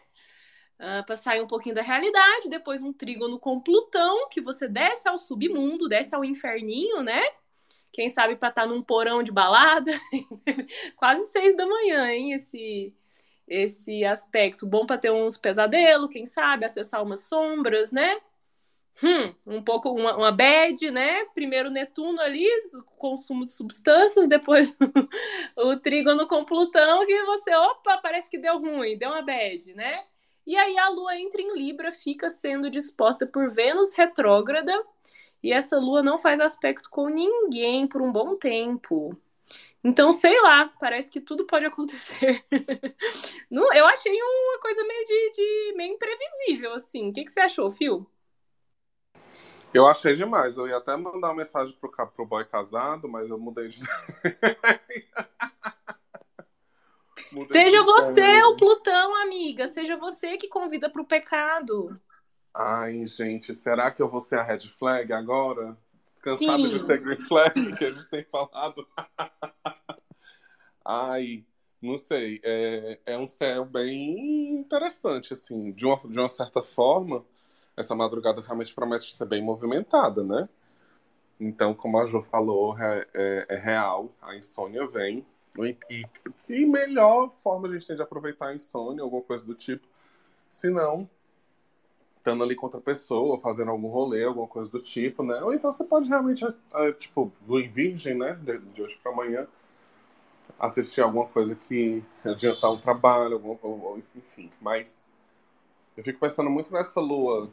[0.83, 4.67] Uh, ah, para sair um pouquinho da realidade, depois um trígono com Plutão, que você
[4.67, 7.21] desce ao submundo, desce ao inferninho, né?
[7.91, 9.91] Quem sabe para estar tá num porão de balada,
[10.97, 12.33] quase seis da manhã, hein?
[12.33, 12.93] Esse
[13.47, 18.17] esse aspecto bom para ter uns pesadelos, quem sabe acessar umas sombras, né?
[19.01, 21.25] Hum, um pouco uma, uma bad, né?
[21.33, 22.47] Primeiro Netuno ali,
[22.97, 24.75] consumo de substâncias, depois
[25.57, 30.03] o trígono com Plutão, que você, opa, parece que deu ruim, deu uma bad, né?
[30.45, 34.73] E aí a Lua entra em Libra, fica sendo disposta por Vênus retrógrada
[35.43, 39.15] e essa lua não faz aspecto com ninguém por um bom tempo.
[39.83, 42.45] Então, sei lá, parece que tudo pode acontecer.
[43.51, 47.09] não, eu achei uma coisa meio de, de meio imprevisível, assim.
[47.09, 48.09] O que, que você achou, Phil?
[49.73, 50.55] Eu achei demais.
[50.55, 53.83] Eu ia até mandar uma mensagem pro, pro boy casado, mas eu mudei de.
[57.31, 59.67] mudei Seja você o Plutão, amiga.
[59.67, 61.99] Seja você que convida pro pecado.
[62.53, 65.77] Ai, gente, será que eu vou ser a red flag agora?
[66.21, 66.69] Cansado Sim.
[66.69, 68.87] de ser green flag que a gente tem falado.
[70.85, 71.45] Ai,
[71.81, 72.39] não sei.
[72.43, 75.71] É, é um céu bem interessante, assim.
[75.73, 77.25] De uma, de uma certa forma,
[77.75, 80.47] essa madrugada realmente promete ser bem movimentada, né?
[81.39, 84.15] Então, como a Jo falou, é, é, é real.
[84.21, 85.25] A insônia vem.
[85.59, 85.73] E
[86.47, 89.87] que melhor forma a gente tem de aproveitar a insônia, alguma coisa do tipo.
[90.49, 91.09] Se não,
[92.17, 95.41] estando ali com outra pessoa, fazendo algum rolê, alguma coisa do tipo, né?
[95.43, 98.33] Ou então você pode realmente, é, tipo, em virgem, né?
[98.41, 99.47] De, hoje para amanhã,
[100.57, 104.51] assistir alguma coisa que adiantar um trabalho, algum, enfim.
[104.61, 105.07] Mas
[105.97, 107.49] eu fico pensando muito nessa lua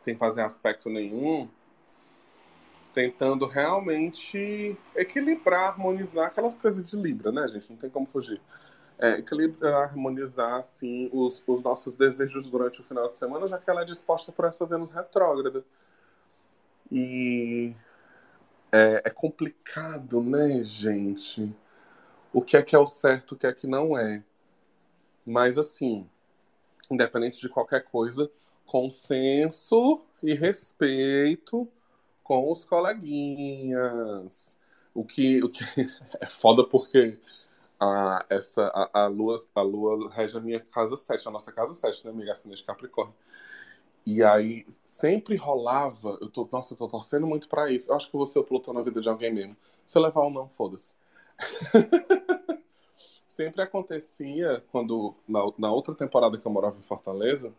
[0.00, 1.48] sem fazer aspecto nenhum,
[2.92, 7.70] tentando realmente equilibrar, harmonizar aquelas coisas de Libra, né, gente?
[7.70, 8.40] Não tem como fugir
[9.00, 13.68] é, equilibrar, harmonizar assim, os, os nossos desejos durante o final de semana, já que
[13.70, 15.64] ela é disposta por essa Vênus retrógrada.
[16.92, 17.74] E
[18.70, 21.54] é, é, complicado, né, gente?
[22.32, 24.22] O que é que é o certo, o que é que não é.
[25.24, 26.08] Mas, assim,
[26.90, 28.30] independente de qualquer coisa,
[28.66, 31.66] consenso e respeito
[32.30, 34.56] com os coleguinhas.
[34.94, 35.64] O que, o que
[36.20, 37.20] é foda porque
[37.80, 41.72] a, essa, a, a, lua, a lua rege a minha casa 7, a nossa casa
[41.72, 42.30] 7, né, amiga?
[42.30, 43.16] Ascendente Capricórnio.
[44.06, 47.90] E aí sempre rolava, eu tô, nossa, eu tô torcendo muito para isso.
[47.90, 49.56] Eu acho que você é o Plutão na vida de alguém mesmo.
[49.84, 50.94] Se eu levar ou não, foda-se.
[53.26, 57.52] sempre acontecia quando, na, na, outra temporada que eu morava em Fortaleza,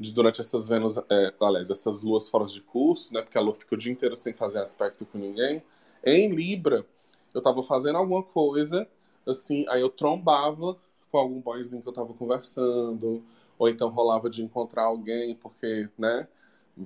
[0.00, 3.20] de, durante essas Vênus, é, aliás, essas luas fora de curso, né?
[3.20, 5.62] Porque a lua fica o dia inteiro sem fazer aspecto com ninguém.
[6.02, 6.86] Em Libra,
[7.34, 8.88] eu tava fazendo alguma coisa
[9.26, 10.78] assim, aí eu trombava
[11.12, 13.22] com algum boyzinho que eu tava conversando,
[13.58, 16.26] ou então rolava de encontrar alguém, porque, né,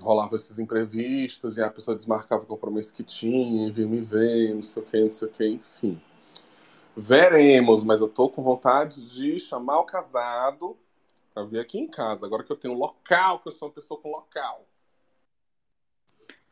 [0.00, 4.62] rolava esses imprevistos, e a pessoa desmarcava o compromisso que tinha, vinha me ver, não
[4.62, 6.00] sei o que, não sei o que, enfim.
[6.96, 10.77] Veremos, mas eu tô com vontade de chamar o casado
[11.35, 14.01] para vir aqui em casa, agora que eu tenho local, que eu sou uma pessoa
[14.01, 14.68] com local.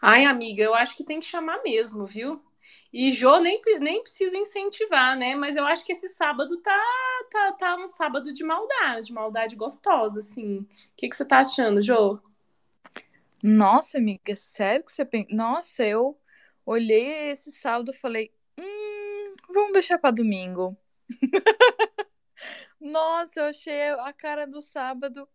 [0.00, 2.42] Ai, amiga, eu acho que tem que chamar mesmo, viu?
[2.92, 5.36] E Jô nem, nem preciso incentivar, né?
[5.36, 6.80] Mas eu acho que esse sábado tá,
[7.30, 10.58] tá, tá um sábado de maldade, maldade gostosa, assim.
[10.58, 10.66] O
[10.96, 12.18] que, que você tá achando, Jô?
[13.42, 15.28] Nossa, amiga, sério que você pensa?
[15.34, 16.18] Nossa, eu
[16.66, 20.76] olhei esse sábado e falei, hum, vamos deixar para domingo.
[22.82, 25.28] Nossa, eu achei a cara do sábado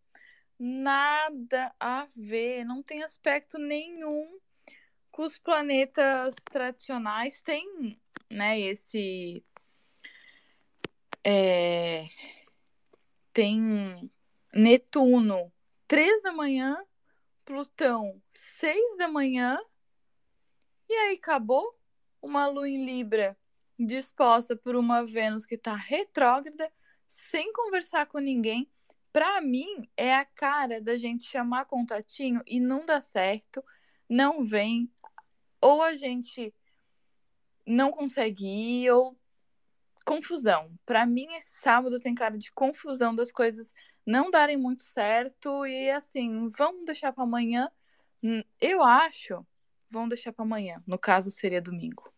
[0.59, 4.37] nada a ver, não tem aspecto nenhum
[5.09, 7.39] com os planetas tradicionais.
[7.39, 7.97] Tem,
[8.29, 9.41] né, esse.
[11.23, 12.09] É,
[13.31, 14.11] tem
[14.53, 15.49] Netuno,
[15.87, 16.77] três da manhã,
[17.45, 19.57] Plutão, seis da manhã,
[20.89, 21.73] e aí acabou
[22.21, 23.37] uma lua em Libra
[23.79, 26.69] disposta por uma Vênus que está retrógrada,
[27.07, 28.69] sem conversar com ninguém.
[29.11, 33.63] Para mim, é a cara da gente chamar contatinho e não dá certo,
[34.07, 34.91] não vem,
[35.61, 36.53] ou a gente
[37.65, 39.17] não consegue ir, ou
[40.05, 40.71] confusão.
[40.85, 43.73] Para mim, esse sábado tem cara de confusão das coisas
[44.05, 47.69] não darem muito certo e assim, vamos deixar para amanhã.
[48.23, 49.45] Hum, eu acho,
[49.89, 50.81] vamos deixar para amanhã.
[50.87, 52.09] No caso, seria domingo.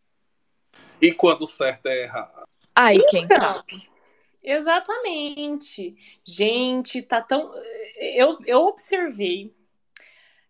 [1.02, 2.44] E quando certo é errado?
[2.76, 3.90] Aí, quem sabe?
[4.44, 5.96] Exatamente.
[6.26, 7.50] Gente, tá tão.
[7.98, 9.54] Eu, eu observei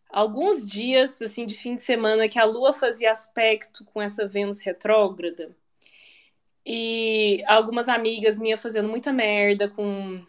[0.09, 4.61] alguns dias assim de fim de semana que a Lua fazia aspecto com essa Vênus
[4.61, 5.55] retrógrada.
[6.65, 10.23] E algumas amigas minhas fazendo muita merda com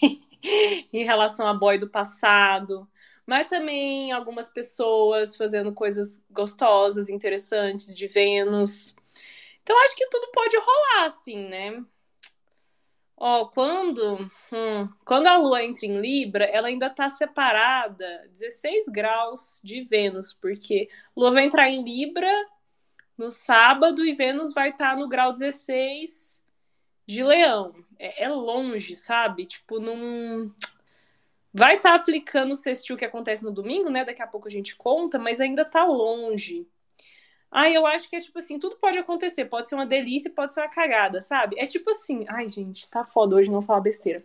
[0.92, 2.88] em relação a boy do passado,
[3.26, 8.94] mas também algumas pessoas fazendo coisas gostosas, interessantes de Vênus.
[9.62, 11.84] Então acho que tudo pode rolar, assim, né?
[13.16, 19.60] Ó, quando, hum, quando a Lua entra em Libra, ela ainda está separada 16 graus
[19.62, 22.28] de Vênus, porque Lua vai entrar em Libra
[23.16, 26.42] no sábado e Vênus vai estar tá no grau 16
[27.06, 27.74] de Leão.
[27.98, 29.46] É, é longe, sabe?
[29.46, 30.52] Tipo, não.
[31.52, 34.04] Vai estar tá aplicando o sextil que acontece no domingo, né?
[34.04, 36.66] Daqui a pouco a gente conta, mas ainda tá longe.
[37.56, 39.44] Ah, eu acho que é tipo assim, tudo pode acontecer.
[39.44, 41.56] Pode ser uma delícia, pode ser uma cagada, sabe?
[41.56, 44.24] É tipo assim, ai, gente, tá foda hoje não falar besteira.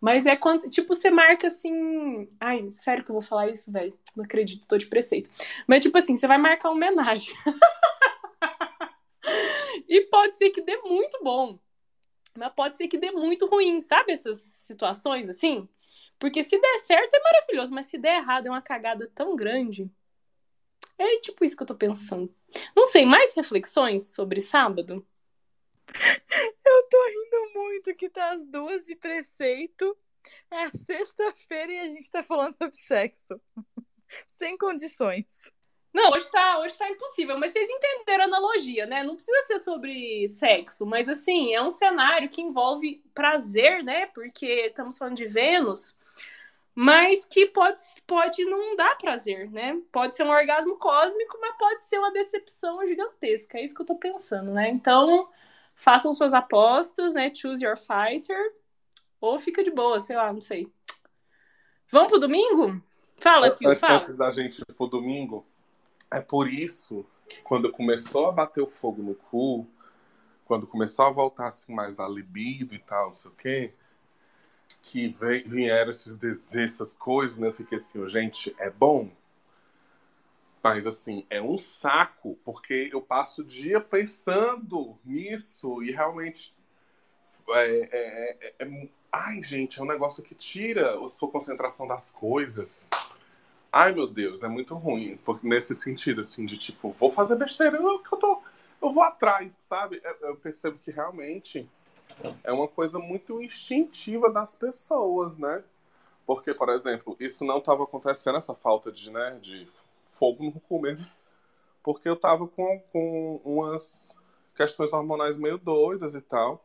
[0.00, 2.26] Mas é quando, tipo, você marca assim.
[2.40, 3.92] Ai, sério que eu vou falar isso, velho?
[4.16, 5.28] Não acredito, tô de preceito.
[5.66, 7.34] Mas, tipo assim, você vai marcar uma homenagem.
[9.86, 11.58] e pode ser que dê muito bom.
[12.36, 14.12] Mas pode ser que dê muito ruim, sabe?
[14.12, 15.68] Essas situações assim.
[16.18, 19.90] Porque se der certo é maravilhoso, mas se der errado é uma cagada tão grande.
[21.00, 22.30] É tipo isso que eu tô pensando.
[22.76, 25.06] Não sei, mais reflexões sobre sábado?
[26.62, 29.96] Eu tô rindo muito que tá as duas de preceito.
[30.50, 33.40] É sexta-feira e a gente tá falando sobre sexo.
[34.36, 35.50] Sem condições.
[35.90, 39.02] Não, hoje tá, hoje tá impossível, mas vocês entenderam a analogia, né?
[39.02, 44.04] Não precisa ser sobre sexo, mas assim, é um cenário que envolve prazer, né?
[44.06, 45.98] Porque estamos falando de Vênus,
[46.74, 49.80] mas que pode, pode não dar prazer, né?
[49.90, 53.58] Pode ser um orgasmo cósmico, mas pode ser uma decepção gigantesca.
[53.58, 54.68] É isso que eu tô pensando, né?
[54.70, 55.28] Então,
[55.74, 57.32] façam suas apostas, né?
[57.34, 58.54] Choose your fighter.
[59.20, 60.72] Ou fica de boa, sei lá, não sei.
[61.90, 62.80] Vamos pro domingo?
[63.16, 63.94] Fala, Fio, fala.
[63.94, 65.44] Antes da gente ir pro domingo,
[66.10, 69.66] é por isso que quando começou a bater o fogo no cu,
[70.46, 73.74] quando começou a voltar assim mais a libido e tal, não sei o quê,
[74.82, 75.08] que
[75.46, 77.48] vieram esses desejos, essas coisas, né?
[77.48, 79.10] Eu fiquei assim, gente, é bom.
[80.62, 86.54] Mas assim, é um saco, porque eu passo o dia pensando nisso e realmente.
[87.48, 92.10] É, é, é, é ai, gente, é um negócio que tira a sua concentração das
[92.10, 92.90] coisas.
[93.72, 95.18] Ai, meu Deus, é muito ruim.
[95.24, 98.42] Porque nesse sentido, assim, de tipo, vou fazer besteira, eu, eu, tô,
[98.82, 100.00] eu vou atrás, sabe?
[100.04, 101.68] Eu, eu percebo que realmente
[102.42, 105.62] é uma coisa muito instintiva das pessoas, né?
[106.26, 109.66] Porque, por exemplo, isso não estava acontecendo, essa falta de, né, de
[110.04, 111.06] fogo no cu mesmo,
[111.82, 114.14] porque eu tava com, com umas
[114.54, 116.64] questões hormonais meio doidas e tal.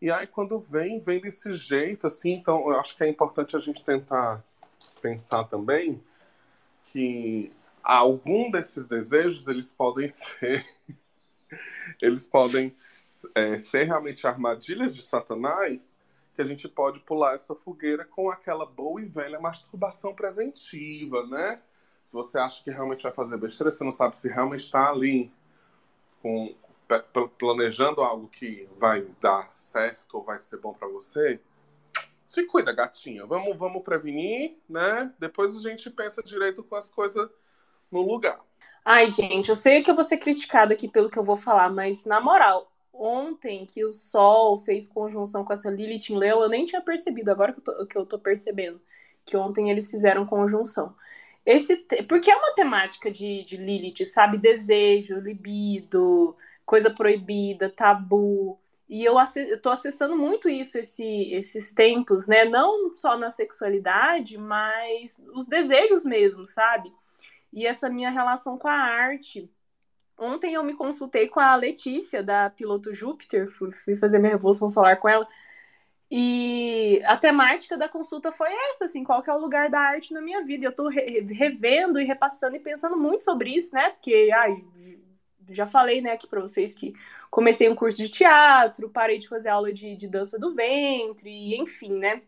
[0.00, 3.60] E aí, quando vem, vem desse jeito, assim, então eu acho que é importante a
[3.60, 4.42] gente tentar
[5.00, 6.02] pensar também
[6.86, 10.66] que algum desses desejos eles podem ser
[12.00, 12.74] eles podem
[13.34, 15.98] é, ser realmente armadilhas de Satanás
[16.34, 21.60] que a gente pode pular essa fogueira com aquela boa e velha masturbação preventiva, né?
[22.04, 25.30] Se você acha que realmente vai fazer besteira, você não sabe se realmente está ali
[26.22, 26.54] com,
[27.38, 31.38] planejando algo que vai dar certo ou vai ser bom para você,
[32.26, 33.26] se cuida, gatinha.
[33.26, 35.12] Vamos, vamos prevenir, né?
[35.18, 37.28] Depois a gente pensa direito com as coisas
[37.90, 38.40] no lugar.
[38.84, 41.70] Ai, gente, eu sei que eu vou ser criticada aqui pelo que eu vou falar,
[41.70, 46.48] mas na moral, ontem que o Sol fez conjunção com essa Lilith em Leão, eu
[46.48, 48.80] nem tinha percebido, agora que eu tô, que eu tô percebendo,
[49.24, 50.94] que ontem eles fizeram conjunção.
[51.44, 51.76] Esse,
[52.08, 54.38] porque é uma temática de, de Lilith, sabe?
[54.38, 58.58] Desejo, libido, coisa proibida, tabu.
[58.88, 62.44] E eu estou acessando muito isso esse, esses tempos, né?
[62.44, 66.92] Não só na sexualidade, mas os desejos mesmo, sabe?
[67.52, 69.50] E essa minha relação com a arte.
[70.18, 74.98] Ontem eu me consultei com a Letícia, da Piloto Júpiter, fui, fazer minha revolução solar
[74.98, 75.26] com ela.
[76.10, 80.12] E a temática da consulta foi essa, assim, qual que é o lugar da arte
[80.12, 80.66] na minha vida.
[80.66, 83.90] Eu estou revendo e repassando e pensando muito sobre isso, né?
[83.90, 84.62] Porque, ai,
[85.48, 86.92] já falei, né, aqui para vocês que
[87.30, 91.92] comecei um curso de teatro, parei de fazer aula de, de dança do ventre, enfim,
[91.98, 92.22] né?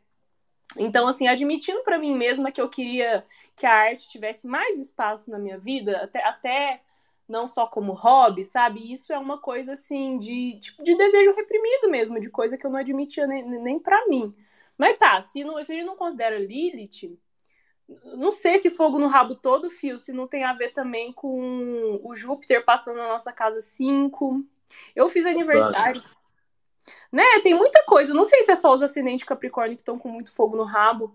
[0.76, 3.24] Então, assim, admitindo para mim mesma que eu queria
[3.55, 6.80] que a arte tivesse mais espaço na minha vida, até, até
[7.29, 8.93] não só como hobby, sabe?
[8.93, 12.70] Isso é uma coisa, assim, de, tipo, de desejo reprimido mesmo, de coisa que eu
[12.70, 14.35] não admitia nem, nem para mim.
[14.77, 17.18] Mas tá, se, não, se a gente não considera Lilith,
[18.16, 22.01] não sei se fogo no rabo todo, fio, se não tem a ver também com
[22.03, 24.45] o Júpiter passando na nossa casa 5.
[24.97, 26.03] Eu fiz aniversário.
[27.12, 27.41] Né?
[27.43, 28.12] Tem muita coisa.
[28.12, 31.14] Não sei se é só os ascendentes Capricórnio que estão com muito fogo no rabo.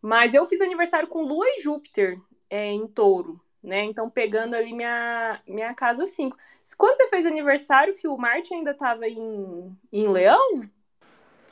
[0.00, 2.20] Mas eu fiz aniversário com Lua e Júpiter
[2.50, 3.40] é, em touro.
[3.62, 3.84] Né?
[3.84, 6.36] Então, pegando ali minha, minha casa 5.
[6.76, 10.68] Quando você fez aniversário, Fio, Marte ainda estava em, em Leão?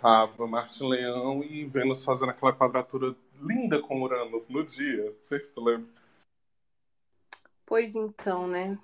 [0.00, 5.04] Tava Marte em Leão e Vênus fazendo aquela quadratura linda com Urano no dia.
[5.04, 5.88] Não sei se tu lembra.
[7.64, 8.76] Pois então, né?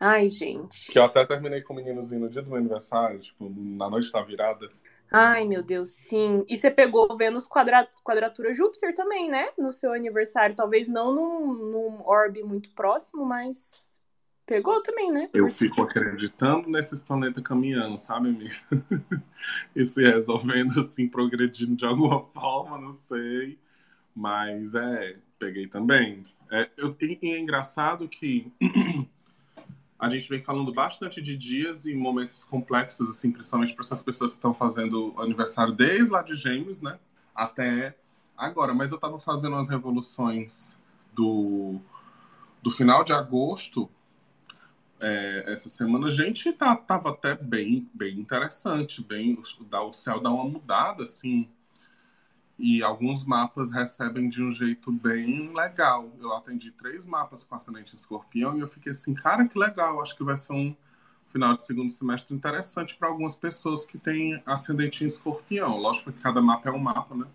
[0.00, 0.92] Ai, gente.
[0.92, 4.12] Que eu até terminei com o meninozinho no dia do meu aniversário, tipo, na noite
[4.12, 4.70] da virada.
[5.10, 6.44] Ai, meu Deus, sim.
[6.48, 7.88] E você pegou Vênus quadra...
[8.04, 9.48] quadratura Júpiter também, né?
[9.58, 10.54] No seu aniversário.
[10.54, 13.88] Talvez não num, num orbe muito próximo, mas
[14.44, 15.28] pegou também, né?
[15.32, 18.54] Eu fico acreditando nesses planetas caminhando, sabe, amigo?
[19.74, 23.58] e se resolvendo, assim, progredindo de alguma forma, não sei.
[24.14, 26.22] Mas é, peguei também.
[26.50, 28.52] É, eu, e é engraçado que
[29.98, 34.32] a gente vem falando bastante de dias e momentos complexos, assim, principalmente para essas pessoas
[34.32, 36.98] que estão fazendo aniversário desde lá de Gêmeos, né?
[37.34, 37.96] Até
[38.36, 38.72] agora.
[38.72, 40.78] Mas eu estava fazendo as revoluções
[41.12, 41.80] do,
[42.62, 43.90] do final de agosto.
[45.00, 49.38] É, essa semana, gente tá, tava até bem, bem interessante, bem,
[49.70, 51.48] o céu dá uma mudada, assim,
[52.58, 56.10] e alguns mapas recebem de um jeito bem legal.
[56.18, 60.16] Eu atendi três mapas com ascendente escorpião e eu fiquei assim, cara, que legal, acho
[60.16, 60.74] que vai ser um
[61.28, 65.76] final de segundo semestre interessante para algumas pessoas que têm ascendente em escorpião.
[65.76, 67.26] Lógico que cada mapa é um mapa, né?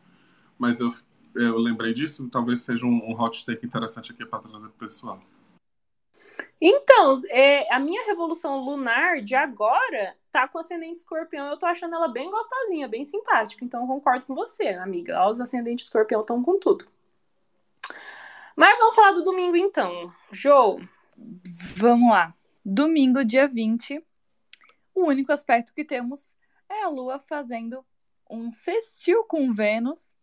[0.57, 0.91] Mas eu,
[1.35, 4.71] eu lembrei disso, talvez seja um, um hot take interessante aqui para trazer para o
[4.71, 5.21] pessoal.
[6.59, 11.47] Então, é, a minha revolução lunar de agora tá com ascendente escorpião.
[11.47, 13.63] Eu tô achando ela bem gostosinha, bem simpática.
[13.63, 15.25] Então, concordo com você, amiga.
[15.29, 16.87] Os ascendentes escorpião estão com tudo.
[18.55, 20.11] Mas vamos falar do domingo, então.
[20.31, 20.79] Jô.
[21.77, 22.35] Vamos lá.
[22.65, 24.03] Domingo, dia 20.
[24.95, 26.35] O único aspecto que temos
[26.67, 27.85] é a Lua fazendo
[28.29, 30.15] um sextil com Vênus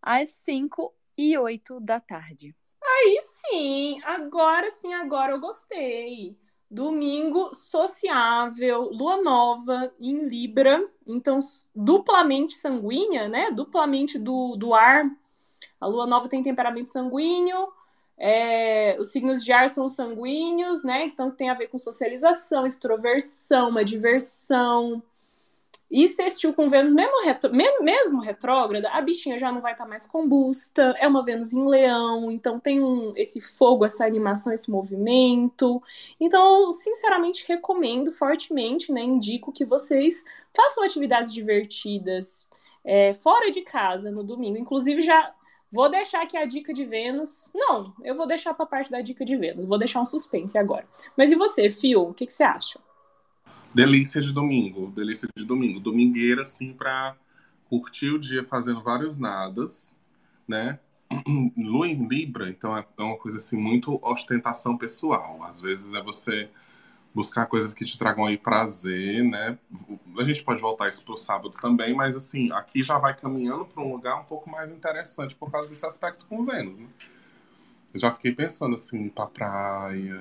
[0.00, 2.56] às 5 e 8 da tarde.
[2.82, 6.38] Aí sim, agora sim, agora eu gostei.
[6.70, 11.38] Domingo sociável, lua nova em Libra, então
[11.74, 13.50] duplamente sanguínea, né?
[13.50, 15.04] Duplamente do, do ar.
[15.80, 17.72] A lua nova tem temperamento sanguíneo,
[18.18, 21.06] é, os signos de ar são sanguíneos, né?
[21.06, 25.02] Então tem a ver com socialização, extroversão, uma diversão.
[25.90, 29.88] E sextil com Vênus, mesmo, retro, mesmo retrógrada, a bichinha já não vai estar tá
[29.88, 34.70] mais combusta, é uma Vênus em leão, então tem um, esse fogo, essa animação, esse
[34.70, 35.82] movimento.
[36.20, 39.00] Então, eu sinceramente recomendo fortemente, né?
[39.00, 40.22] Indico que vocês
[40.54, 42.46] façam atividades divertidas
[42.84, 44.58] é, fora de casa no domingo.
[44.58, 45.32] Inclusive, já
[45.72, 47.50] vou deixar aqui a dica de Vênus.
[47.54, 50.86] Não, eu vou deixar para parte da dica de Vênus, vou deixar um suspense agora.
[51.16, 52.78] Mas e você, Fio, o que, que você acha?
[53.74, 55.80] Delícia de domingo, delícia de domingo.
[55.80, 57.16] Domingueira, assim, para
[57.68, 60.02] curtir o dia fazendo vários nadas,
[60.46, 60.78] né?
[61.56, 65.42] Lua em Libra, então é, é uma coisa assim, muito ostentação pessoal.
[65.42, 66.50] Às vezes é você
[67.14, 69.58] buscar coisas que te tragam aí prazer, né?
[70.18, 73.82] A gente pode voltar isso pro sábado também, mas assim, aqui já vai caminhando para
[73.82, 76.86] um lugar um pouco mais interessante por causa desse aspecto com Vênus, né?
[77.92, 80.20] Eu já fiquei pensando assim, pra praia,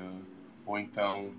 [0.66, 1.32] ou então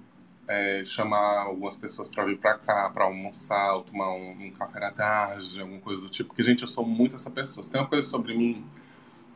[0.48, 4.80] é, chamar algumas pessoas para vir para cá, para almoçar, ou tomar um, um, café
[4.80, 6.28] da tarde, alguma coisa do tipo.
[6.28, 7.62] Porque, gente, eu sou muito essa pessoa.
[7.62, 8.64] Se tem uma coisa sobre mim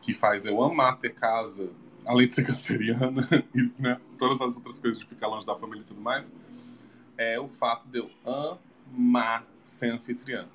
[0.01, 1.71] que faz eu amar ter casa,
[2.07, 5.83] além de ser canceriana e né, todas as outras coisas de ficar longe da família
[5.83, 6.33] e tudo mais,
[7.19, 10.47] é o fato de eu amar ser anfitriã.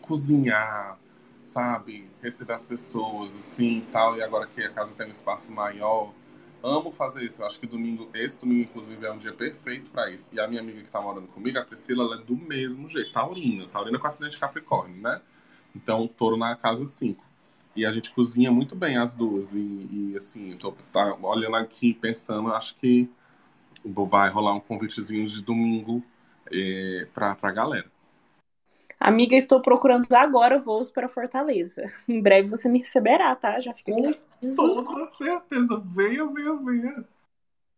[0.00, 0.98] Cozinhar,
[1.44, 2.08] sabe?
[2.22, 4.16] Receber as pessoas, assim, tal.
[4.16, 6.12] E agora que a casa tem um espaço maior,
[6.62, 7.42] amo fazer isso.
[7.42, 10.30] Eu acho que domingo, esse domingo, inclusive, é um dia perfeito para isso.
[10.32, 13.12] E a minha amiga que tá morando comigo, a Priscila, ela é do mesmo jeito,
[13.12, 13.66] taurina.
[13.68, 15.20] Taurina com acidente de Capricórnio, né?
[15.74, 17.24] Então, touro na casa 5.
[17.74, 19.54] E a gente cozinha muito bem as duas.
[19.54, 23.08] E, e assim, tô tá, olhando aqui, pensando, acho que
[23.84, 26.02] vai rolar um convitezinho de domingo
[26.52, 27.90] é, pra, pra galera.
[29.04, 31.84] Amiga, estou procurando agora voos para Fortaleza.
[32.08, 33.58] Em breve você me receberá, tá?
[33.58, 35.82] Já fica Com toda certeza.
[35.86, 37.04] Venha, venha, venha.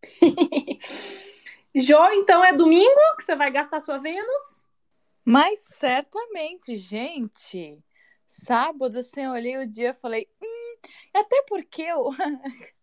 [1.75, 4.67] Jô, então é domingo que você vai gastar sua Vênus?
[5.25, 7.83] Mas certamente, gente.
[8.29, 10.77] Sábado, assim, eu olhei o dia e falei, hum,
[11.15, 12.11] até porque eu.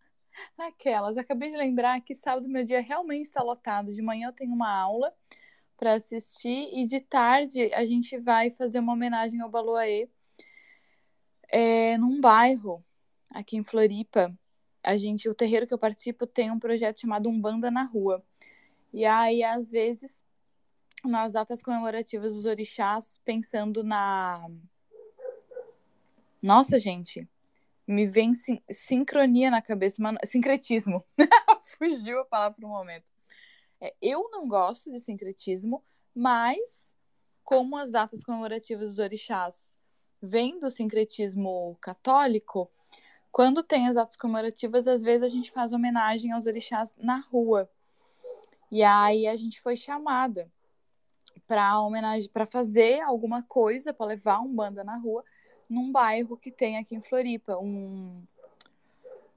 [0.58, 3.92] Aquelas, acabei de lembrar que sábado meu dia realmente está lotado.
[3.92, 5.14] De manhã eu tenho uma aula
[5.82, 10.08] para assistir e de tarde a gente vai fazer uma homenagem ao Baluaê
[11.48, 12.84] é, num bairro
[13.28, 14.32] aqui em Floripa.
[14.80, 18.24] A gente, o terreiro que eu participo tem um projeto chamado Umbanda na Rua.
[18.92, 20.24] E aí, às vezes,
[21.04, 24.48] nas datas comemorativas dos orixás, pensando na.
[26.40, 27.28] Nossa, gente,
[27.88, 31.04] me vem sin sincronia na cabeça, mano, sincretismo.
[31.76, 33.11] Fugiu a palavra por um momento.
[33.82, 35.82] É, eu não gosto de sincretismo,
[36.14, 36.60] mas
[37.42, 39.74] como as datas comemorativas dos orixás
[40.22, 42.70] vêm do sincretismo católico,
[43.32, 47.68] quando tem as datas comemorativas, às vezes a gente faz homenagem aos orixás na rua.
[48.70, 50.48] E aí a gente foi chamada
[51.48, 55.24] para homenagem, para fazer alguma coisa, para levar um banda na rua
[55.68, 58.22] num bairro que tem aqui em Floripa, um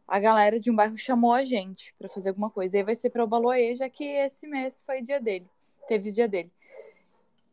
[0.08, 2.76] a galera de um bairro chamou a gente para fazer alguma coisa.
[2.76, 5.50] E aí vai ser para o Baloê, já que esse mês foi dia dele,
[5.88, 6.52] teve dia dele.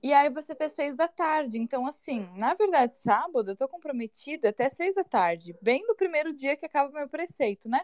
[0.02, 1.58] E aí você até seis da tarde.
[1.58, 6.32] Então, assim, na verdade, sábado eu tô comprometida até seis da tarde, bem no primeiro
[6.32, 7.80] dia que acaba meu preceito, né?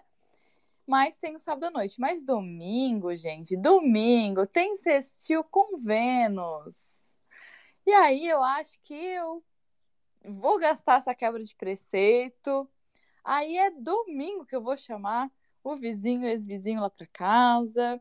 [0.87, 2.01] Mas tem o sábado à noite.
[2.01, 6.99] Mas domingo, gente, domingo tem sextil com Vênus.
[7.87, 9.45] E aí eu acho que eu
[10.25, 12.69] vou gastar essa quebra de preceito.
[13.25, 15.31] Aí é domingo que eu vou chamar
[15.63, 18.01] o vizinho, ex-vizinho lá para casa.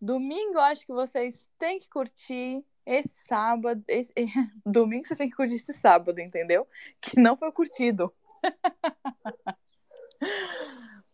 [0.00, 3.82] Domingo eu acho que vocês têm que curtir esse sábado.
[3.86, 4.12] Esse...
[4.64, 6.66] domingo vocês têm que curtir esse sábado, entendeu?
[7.00, 8.12] Que não foi curtido.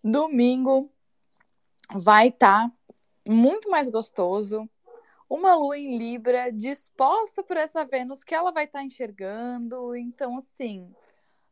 [0.02, 0.90] domingo
[1.92, 2.76] vai estar tá
[3.26, 4.68] muito mais gostoso
[5.28, 9.94] uma lua em Libra disposta por essa Vênus que ela vai estar tá enxergando.
[9.96, 10.94] Então, assim,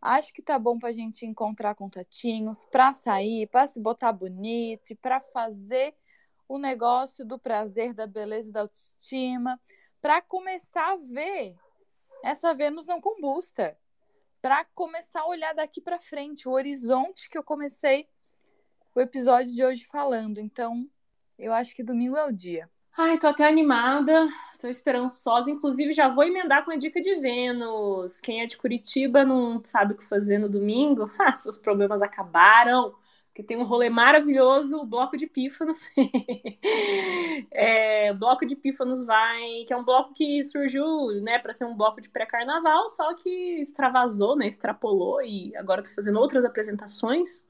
[0.05, 5.19] acho que tá bom pra gente encontrar contatinhos, pra sair, pra se botar bonito, pra
[5.21, 5.95] fazer
[6.47, 9.59] o negócio do prazer, da beleza da autoestima,
[10.03, 11.57] pra começar a ver
[12.23, 13.79] essa Vênus não combusta,
[14.43, 18.07] pra começar a olhar daqui para frente, o horizonte que eu comecei
[18.95, 20.39] o episódio de hoje falando.
[20.39, 20.87] Então,
[21.39, 22.71] eu acho que domingo é o dia.
[22.97, 24.29] Ai, tô até animada,
[24.61, 25.51] tô esperançosa.
[25.51, 28.21] Inclusive, já vou emendar com a dica de Vênus.
[28.21, 31.05] Quem é de Curitiba não sabe o que fazer no domingo?
[31.19, 32.95] Ah, seus problemas acabaram.
[33.29, 35.89] Porque tem um rolê maravilhoso, o Bloco de Pífanos.
[37.51, 39.65] é, o Bloco de Pífanos vai.
[39.67, 43.29] Que é um bloco que surgiu, né, para ser um bloco de pré-carnaval, só que
[43.61, 47.45] extravasou, né, extrapolou e agora tô fazendo outras apresentações.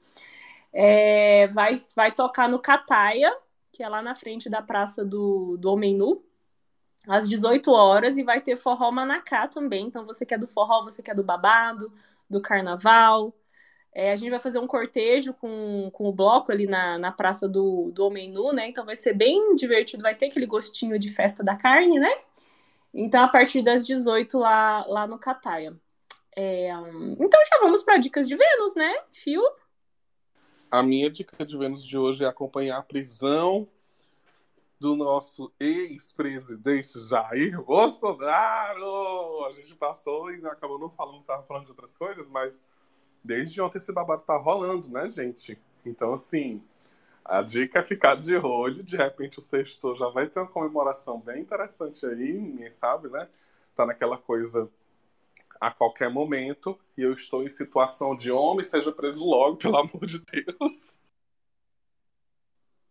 [0.73, 3.31] É, vai, vai tocar no Cataia,
[3.75, 6.23] que é lá na frente da Praça do, do Homem Nu,
[7.07, 9.87] às 18 horas, e vai ter forró Manacá também.
[9.87, 11.91] Então, você quer é do forró, você quer é do babado,
[12.29, 13.35] do carnaval.
[13.93, 17.47] É, a gente vai fazer um cortejo com, com o bloco ali na, na Praça
[17.49, 18.67] do, do Homem Nu, né?
[18.69, 22.11] Então vai ser bem divertido, vai ter aquele gostinho de festa da carne, né?
[22.93, 25.75] Então, a partir das 18 lá, lá no Cataia.
[26.37, 26.69] É,
[27.19, 29.41] então já vamos para dicas de Vênus, né, Fio?
[30.75, 33.65] A minha dica de Vênus de hoje é acompanhar a prisão
[34.77, 39.45] do nosso ex-presidente Jair Bolsonaro.
[39.45, 42.61] A gente passou e acabou não falando, tava falando de outras coisas, mas
[43.23, 45.57] desde ontem esse babado tá rolando, né, gente?
[45.85, 46.61] Então, assim,
[47.23, 48.83] a dica é ficar de olho.
[48.83, 53.29] De repente, o sexto já vai ter uma comemoração bem interessante aí, ninguém sabe, né?
[53.77, 54.69] Tá naquela coisa
[55.59, 60.05] a qualquer momento e eu estou em situação de homem, seja preso logo, pelo amor
[60.05, 60.97] de Deus.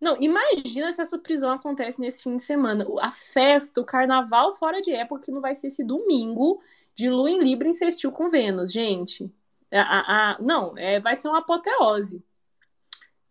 [0.00, 2.84] Não, imagina se essa prisão acontece nesse fim de semana.
[3.00, 6.60] A festa, o carnaval fora de época, que não vai ser esse domingo
[6.94, 9.32] de Lua em Libra insistiu com Vênus, gente.
[9.72, 12.22] A, a, a, não, é, vai ser uma apoteose.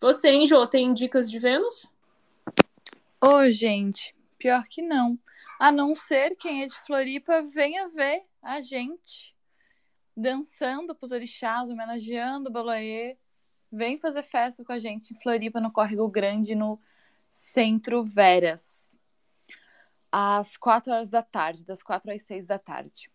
[0.02, 1.86] Você, hein, Jô, tem dicas de Vênus?
[3.24, 5.18] Ô, oh, gente, pior que não.
[5.60, 9.34] A não ser quem é de Floripa venha ver a gente
[10.16, 13.18] dançando pros orixás, homenageando o Balaê
[13.72, 16.80] vem fazer festa com a gente em Floripa, no Córrego Grande, no
[17.32, 18.96] Centro Veras.
[20.12, 23.10] Às 4 horas da tarde, das 4 às 6 da tarde.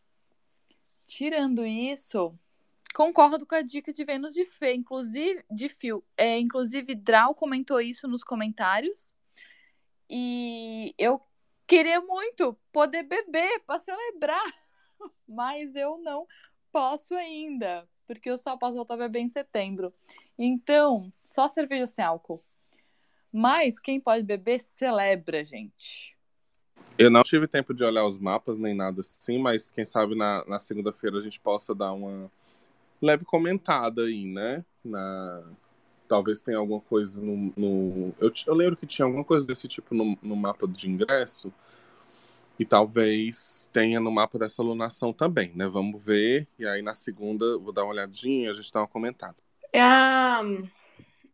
[1.06, 2.36] Tirando isso,
[2.92, 6.04] concordo com a dica de Vênus de Fê, inclusive de fio.
[6.16, 9.14] É, inclusive, Drau comentou isso nos comentários.
[10.10, 11.20] E eu
[11.68, 14.52] queria muito poder beber para celebrar,
[15.28, 16.26] mas eu não
[16.72, 19.92] posso ainda, porque eu só posso voltar a beber em setembro.
[20.38, 22.42] Então, só cerveja sem álcool.
[23.30, 26.16] Mas quem pode beber, celebra, gente.
[26.96, 30.44] Eu não tive tempo de olhar os mapas nem nada assim, mas quem sabe na,
[30.46, 32.30] na segunda-feira a gente possa dar uma
[33.00, 34.64] leve comentada aí, né?
[34.82, 35.44] Na,
[36.08, 37.52] talvez tenha alguma coisa no.
[37.56, 38.14] no...
[38.18, 41.52] Eu, eu, lembro que tinha alguma coisa desse tipo no, no, mapa de ingresso.
[42.58, 45.68] E talvez tenha no mapa dessa alunação também, né?
[45.68, 46.48] Vamos ver.
[46.58, 49.36] E aí na segunda vou dar uma olhadinha, a gente dá uma comentada.
[49.72, 50.42] É a,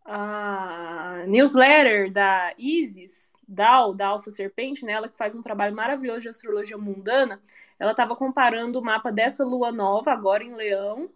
[0.05, 4.93] a newsletter da Isis, Dal, da Alfa Serpente, né?
[4.93, 7.41] Ela que faz um trabalho maravilhoso de astrologia mundana.
[7.79, 11.09] Ela estava comparando o mapa dessa lua nova, agora em Leão,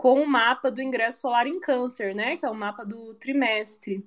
[0.00, 2.34] com o mapa do ingresso solar em Câncer, né?
[2.38, 4.02] Que é o mapa do trimestre.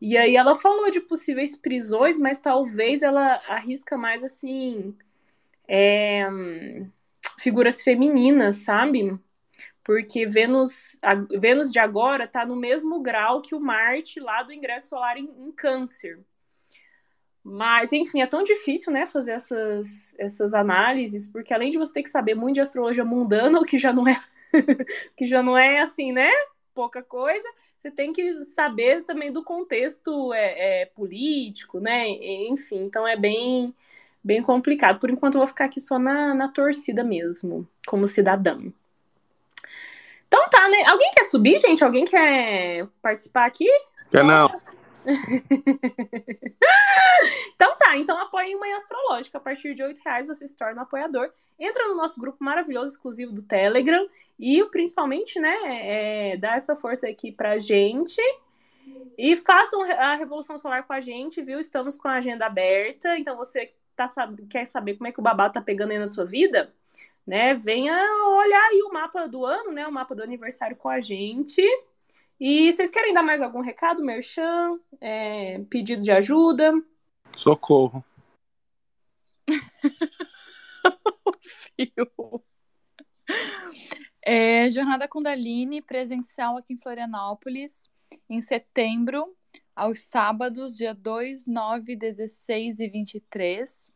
[0.00, 4.96] E aí ela falou de possíveis prisões, mas talvez ela arrisca mais assim
[5.68, 6.26] é,
[7.38, 9.16] figuras femininas, sabe?
[9.84, 14.52] Porque Vênus, a, Vênus de agora está no mesmo grau que o Marte lá do
[14.52, 16.18] ingresso solar em, em Câncer.
[17.44, 22.02] Mas, enfim, é tão difícil, né, fazer essas, essas análises, porque além de você ter
[22.02, 24.18] que saber muito de astrologia mundana, o que já não é,
[25.16, 26.30] que já não é assim, né,
[26.74, 33.06] pouca coisa, você tem que saber também do contexto é, é, político, né, enfim, então
[33.06, 33.74] é bem,
[34.22, 34.98] bem complicado.
[34.98, 38.72] Por enquanto eu vou ficar aqui só na, na torcida mesmo, como cidadão.
[40.28, 40.84] Então tá, né?
[40.86, 41.82] Alguém quer subir, gente?
[41.82, 43.66] Alguém quer participar aqui?
[44.10, 44.50] Quer não.
[47.54, 49.38] então tá, então apoiem Manhã Astrológica.
[49.38, 51.32] A partir de oito reais você se torna um apoiador.
[51.58, 54.08] Entra no nosso grupo maravilhoso, exclusivo do Telegram.
[54.38, 58.20] E principalmente, né, é, dá essa força aqui pra gente.
[59.16, 61.58] E façam a Revolução Solar com a gente, viu?
[61.58, 63.18] Estamos com a agenda aberta.
[63.18, 64.06] Então você tá,
[64.48, 66.72] quer saber como é que o babá tá pegando aí na sua vida?
[67.26, 67.54] Né?
[67.54, 67.94] Venha
[68.38, 69.86] olhar aí o mapa do ano, né?
[69.86, 71.62] O mapa do aniversário com a gente.
[72.40, 74.78] E vocês querem dar mais algum recado, Merchan?
[75.00, 76.72] É, pedido de ajuda?
[77.36, 78.04] Socorro.
[84.22, 87.90] é, Jornada Kundalini presencial aqui em Florianópolis,
[88.30, 89.36] em setembro,
[89.74, 93.92] aos sábados, dia 2, 9, 16 e 23.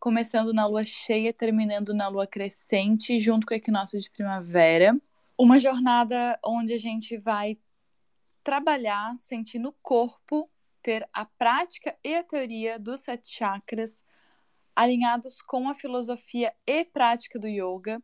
[0.00, 4.98] Começando na lua cheia, terminando na lua crescente, junto com o equinócio de primavera.
[5.36, 7.58] Uma jornada onde a gente vai
[8.44, 10.48] trabalhar, sentir no corpo,
[10.82, 14.04] ter a prática e a teoria dos sete chakras
[14.76, 18.02] alinhados com a filosofia e prática do yoga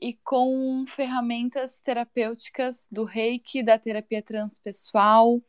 [0.00, 5.40] e com ferramentas terapêuticas do reiki, da terapia transpessoal,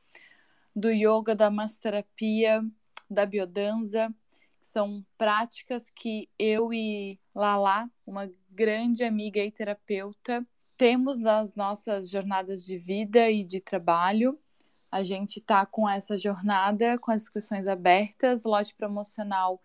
[0.75, 2.63] do yoga, da massoterapia,
[3.09, 4.13] da biodança.
[4.61, 10.45] São práticas que eu e Lala, uma grande amiga e terapeuta,
[10.82, 14.36] temos nas nossas jornadas de vida e de trabalho.
[14.91, 19.61] A gente está com essa jornada, com as inscrições abertas, lote promocional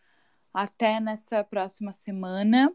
[0.52, 2.70] até nessa próxima semana.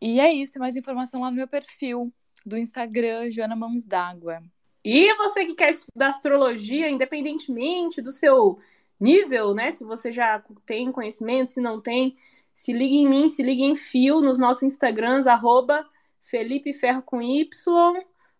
[0.00, 2.14] E é isso, mais informação lá no meu perfil
[2.46, 4.40] do Instagram, Joana Mãos d'Água.
[4.84, 8.60] E você que quer estudar astrologia, independentemente do seu
[9.00, 9.72] nível, né?
[9.72, 12.14] Se você já tem conhecimento, se não tem,
[12.54, 15.84] se liga em mim, se liga em fio nos nossos Instagrams, arroba
[16.22, 17.48] Felipe Ferro com Y.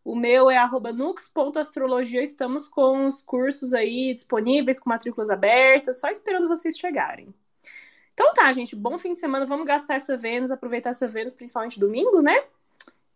[0.04, 2.22] O meu é arroba nux.astrologia.
[2.22, 7.34] Estamos com os cursos aí disponíveis, com matrículas abertas, só esperando vocês chegarem.
[8.14, 9.46] Então tá, gente, bom fim de semana.
[9.46, 12.44] Vamos gastar essa Vênus, aproveitar essa Vênus, principalmente domingo, né?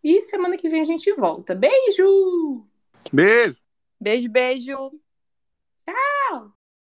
[0.03, 1.55] E semana que vem a gente volta.
[1.55, 2.65] Beijo!
[3.11, 3.55] Beijo!
[3.99, 4.91] Beijo, beijo!
[5.85, 6.64] Tchau!